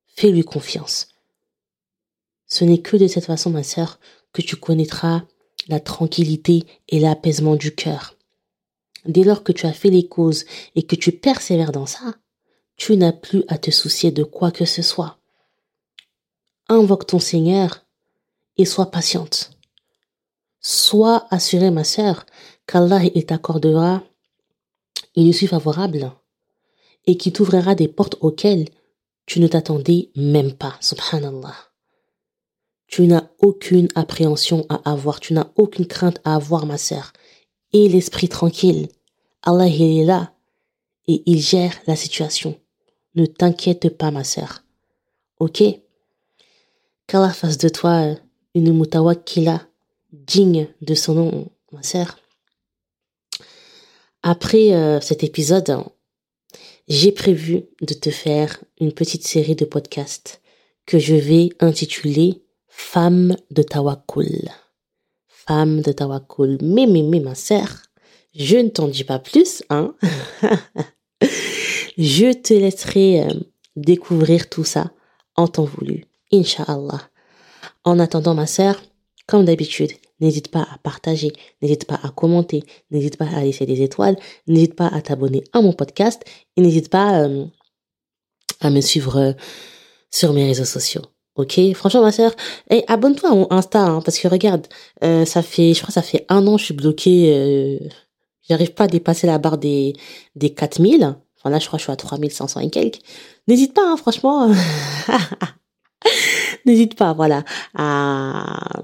Fais-lui 0.07 0.43
confiance. 0.43 1.09
Ce 2.47 2.65
n'est 2.65 2.81
que 2.81 2.97
de 2.97 3.07
cette 3.07 3.25
façon, 3.25 3.49
ma 3.49 3.63
sœur, 3.63 3.99
que 4.33 4.41
tu 4.41 4.55
connaîtras 4.55 5.23
la 5.67 5.79
tranquillité 5.79 6.65
et 6.87 6.99
l'apaisement 6.99 7.55
du 7.55 7.73
cœur. 7.73 8.15
Dès 9.05 9.23
lors 9.23 9.43
que 9.43 9.51
tu 9.51 9.65
as 9.65 9.73
fait 9.73 9.89
les 9.89 10.07
causes 10.07 10.45
et 10.75 10.83
que 10.83 10.95
tu 10.95 11.11
persévères 11.11 11.71
dans 11.71 11.85
ça, 11.85 12.15
tu 12.75 12.95
n'as 12.95 13.11
plus 13.11 13.43
à 13.47 13.57
te 13.57 13.71
soucier 13.71 14.11
de 14.11 14.23
quoi 14.23 14.51
que 14.51 14.65
ce 14.65 14.81
soit. 14.81 15.17
Invoque 16.67 17.07
ton 17.07 17.19
Seigneur 17.19 17.85
et 18.57 18.65
sois 18.65 18.91
patiente. 18.91 19.51
Sois 20.61 21.27
assurée, 21.31 21.71
ma 21.71 21.83
sœur, 21.83 22.25
qu'Allah 22.67 23.01
t'accordera 23.27 24.03
une 25.15 25.27
issue 25.27 25.47
favorable 25.47 26.11
et 27.05 27.17
qui 27.17 27.31
t'ouvrira 27.31 27.75
des 27.75 27.87
portes 27.87 28.17
auxquelles 28.21 28.69
tu 29.25 29.39
ne 29.39 29.47
t'attendais 29.47 30.09
même 30.15 30.53
pas, 30.53 30.75
subhanallah. 30.81 31.55
Tu 32.87 33.03
n'as 33.03 33.29
aucune 33.39 33.87
appréhension 33.95 34.65
à 34.69 34.91
avoir, 34.91 35.19
tu 35.19 35.33
n'as 35.33 35.51
aucune 35.55 35.85
crainte 35.85 36.19
à 36.23 36.35
avoir, 36.35 36.65
ma 36.65 36.77
sœur. 36.77 37.13
Et 37.73 37.87
l'esprit 37.87 38.29
tranquille. 38.29 38.87
Allah, 39.43 39.67
il 39.67 39.99
est 39.99 40.05
là 40.05 40.33
et 41.07 41.23
il 41.25 41.39
gère 41.41 41.73
la 41.87 41.95
situation. 41.95 42.59
Ne 43.15 43.25
t'inquiète 43.25 43.89
pas, 43.97 44.11
ma 44.11 44.23
sœur. 44.23 44.63
Ok? 45.39 45.63
Qu'Allah 47.07 47.33
fasse 47.33 47.57
de 47.57 47.69
toi 47.69 48.15
une 48.53 48.73
mutawakila 48.73 49.67
digne 50.11 50.67
de 50.81 50.93
son 50.93 51.13
nom, 51.15 51.51
ma 51.71 51.83
sœur. 51.83 52.19
Après 54.21 54.73
euh, 54.73 54.99
cet 54.99 55.23
épisode, 55.23 55.83
j'ai 56.87 57.11
prévu 57.11 57.65
de 57.81 57.93
te 57.93 58.09
faire 58.09 58.63
une 58.79 58.91
petite 58.91 59.25
série 59.25 59.55
de 59.55 59.65
podcasts 59.65 60.41
que 60.85 60.99
je 60.99 61.15
vais 61.15 61.49
intituler 61.59 62.43
Femme 62.67 63.35
de 63.51 63.63
Tawakul. 63.63 64.49
Femme 65.49 65.81
de 65.81 65.91
Tawakul. 65.91 66.59
Mais, 66.61 66.85
mais, 66.85 67.01
mais, 67.01 67.19
ma 67.19 67.33
sœur, 67.33 67.67
je 68.35 68.57
ne 68.57 68.69
t'en 68.69 68.87
dis 68.87 69.03
pas 69.03 69.17
plus, 69.17 69.63
hein. 69.71 69.95
je 71.97 72.31
te 72.33 72.53
laisserai 72.53 73.23
euh, 73.23 73.33
découvrir 73.75 74.47
tout 74.47 74.63
ça 74.63 74.91
en 75.35 75.47
temps 75.47 75.63
voulu. 75.63 76.05
Inch'Allah. 76.31 77.01
En 77.83 77.97
attendant, 77.97 78.35
ma 78.35 78.45
sœur, 78.45 78.79
comme 79.25 79.43
d'habitude, 79.43 79.91
n'hésite 80.19 80.49
pas 80.49 80.67
à 80.71 80.77
partager, 80.83 81.33
n'hésite 81.63 81.85
pas 81.85 81.99
à 82.03 82.09
commenter, 82.09 82.61
n'hésite 82.91 83.17
pas 83.17 83.29
à 83.33 83.41
laisser 83.41 83.65
des 83.65 83.81
étoiles, 83.81 84.17
n'hésite 84.45 84.75
pas 84.75 84.89
à 84.89 85.01
t'abonner 85.01 85.43
à 85.51 85.61
mon 85.61 85.73
podcast 85.73 86.21
et 86.57 86.61
n'hésite 86.61 86.89
pas 86.89 87.23
euh, 87.23 87.47
à 88.61 88.69
me 88.69 88.81
suivre 88.81 89.17
euh, 89.17 89.33
sur 90.11 90.31
mes 90.31 90.45
réseaux 90.45 90.63
sociaux. 90.63 91.05
Ok, 91.39 91.57
franchement 91.73 92.01
ma 92.01 92.11
sœur, 92.11 92.33
hey, 92.69 92.83
abonne-toi 92.87 93.29
à 93.29 93.33
mon 93.33 93.47
Insta 93.49 93.81
hein, 93.81 94.01
parce 94.03 94.19
que 94.19 94.27
regarde, 94.27 94.67
euh, 95.05 95.23
ça 95.23 95.41
fait, 95.41 95.73
je 95.73 95.81
crois, 95.81 95.93
ça 95.93 96.01
fait 96.01 96.25
un 96.27 96.45
an, 96.47 96.57
je 96.57 96.65
suis 96.65 96.73
bloquée, 96.73 97.79
j'arrive 98.49 98.73
pas 98.73 98.83
à 98.83 98.87
dépasser 98.87 99.25
la 99.25 99.37
barre 99.37 99.57
des 99.57 99.93
des 100.35 100.49
4000. 100.53 101.15
Enfin 101.37 101.49
là, 101.49 101.59
je 101.59 101.67
crois, 101.67 101.77
que 101.77 101.81
je 101.81 101.85
suis 101.85 101.93
à 101.93 101.95
3500 101.95 102.59
et 102.59 102.69
quelques. 102.69 102.99
N'hésite 103.47 103.73
pas, 103.73 103.83
hein, 103.85 103.95
franchement. 103.95 104.51
N'hésite 106.65 106.95
pas, 106.95 107.13
voilà, 107.13 107.45
à 107.73 108.81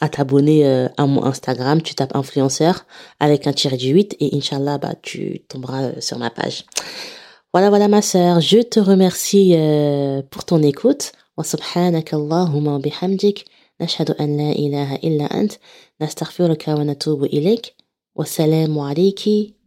à 0.00 0.08
t'abonner 0.08 0.66
euh, 0.66 0.88
à 0.96 1.06
mon 1.06 1.24
Instagram, 1.24 1.82
tu 1.82 1.94
tapes 1.94 2.14
influenceur 2.14 2.86
avec 3.20 3.46
un 3.46 3.52
tiré 3.52 3.76
du 3.76 3.88
8 3.88 4.16
et 4.20 4.36
Inch'Allah, 4.36 4.78
bah, 4.78 4.94
tu 5.02 5.40
tomberas 5.48 5.82
euh, 5.82 6.00
sur 6.00 6.18
ma 6.18 6.30
page. 6.30 6.64
Voilà, 7.52 7.70
voilà 7.70 7.88
ma 7.88 8.02
sœur, 8.02 8.40
je 8.40 8.58
te 8.58 8.78
remercie 8.78 9.54
euh, 9.56 10.22
pour 10.30 10.44
ton 10.44 10.62
écoute. 10.62 11.12
وسبحانك 11.38 12.14
اللهم 12.14 12.66
وبحمدك 12.66 13.44
نشهد 13.80 14.10
أن 14.10 14.36
لا 14.36 14.52
إله 14.52 14.94
إلا 14.94 15.24
أنت 15.24 15.52
نستغفرك 16.02 16.68
ونتوب 16.68 17.24
إليك 17.24 17.74
والسلام 18.14 18.78
عليك 18.78 19.22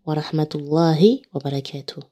ورحمة 0.05 0.49
الله 0.55 1.21
وبركاته. 1.33 2.10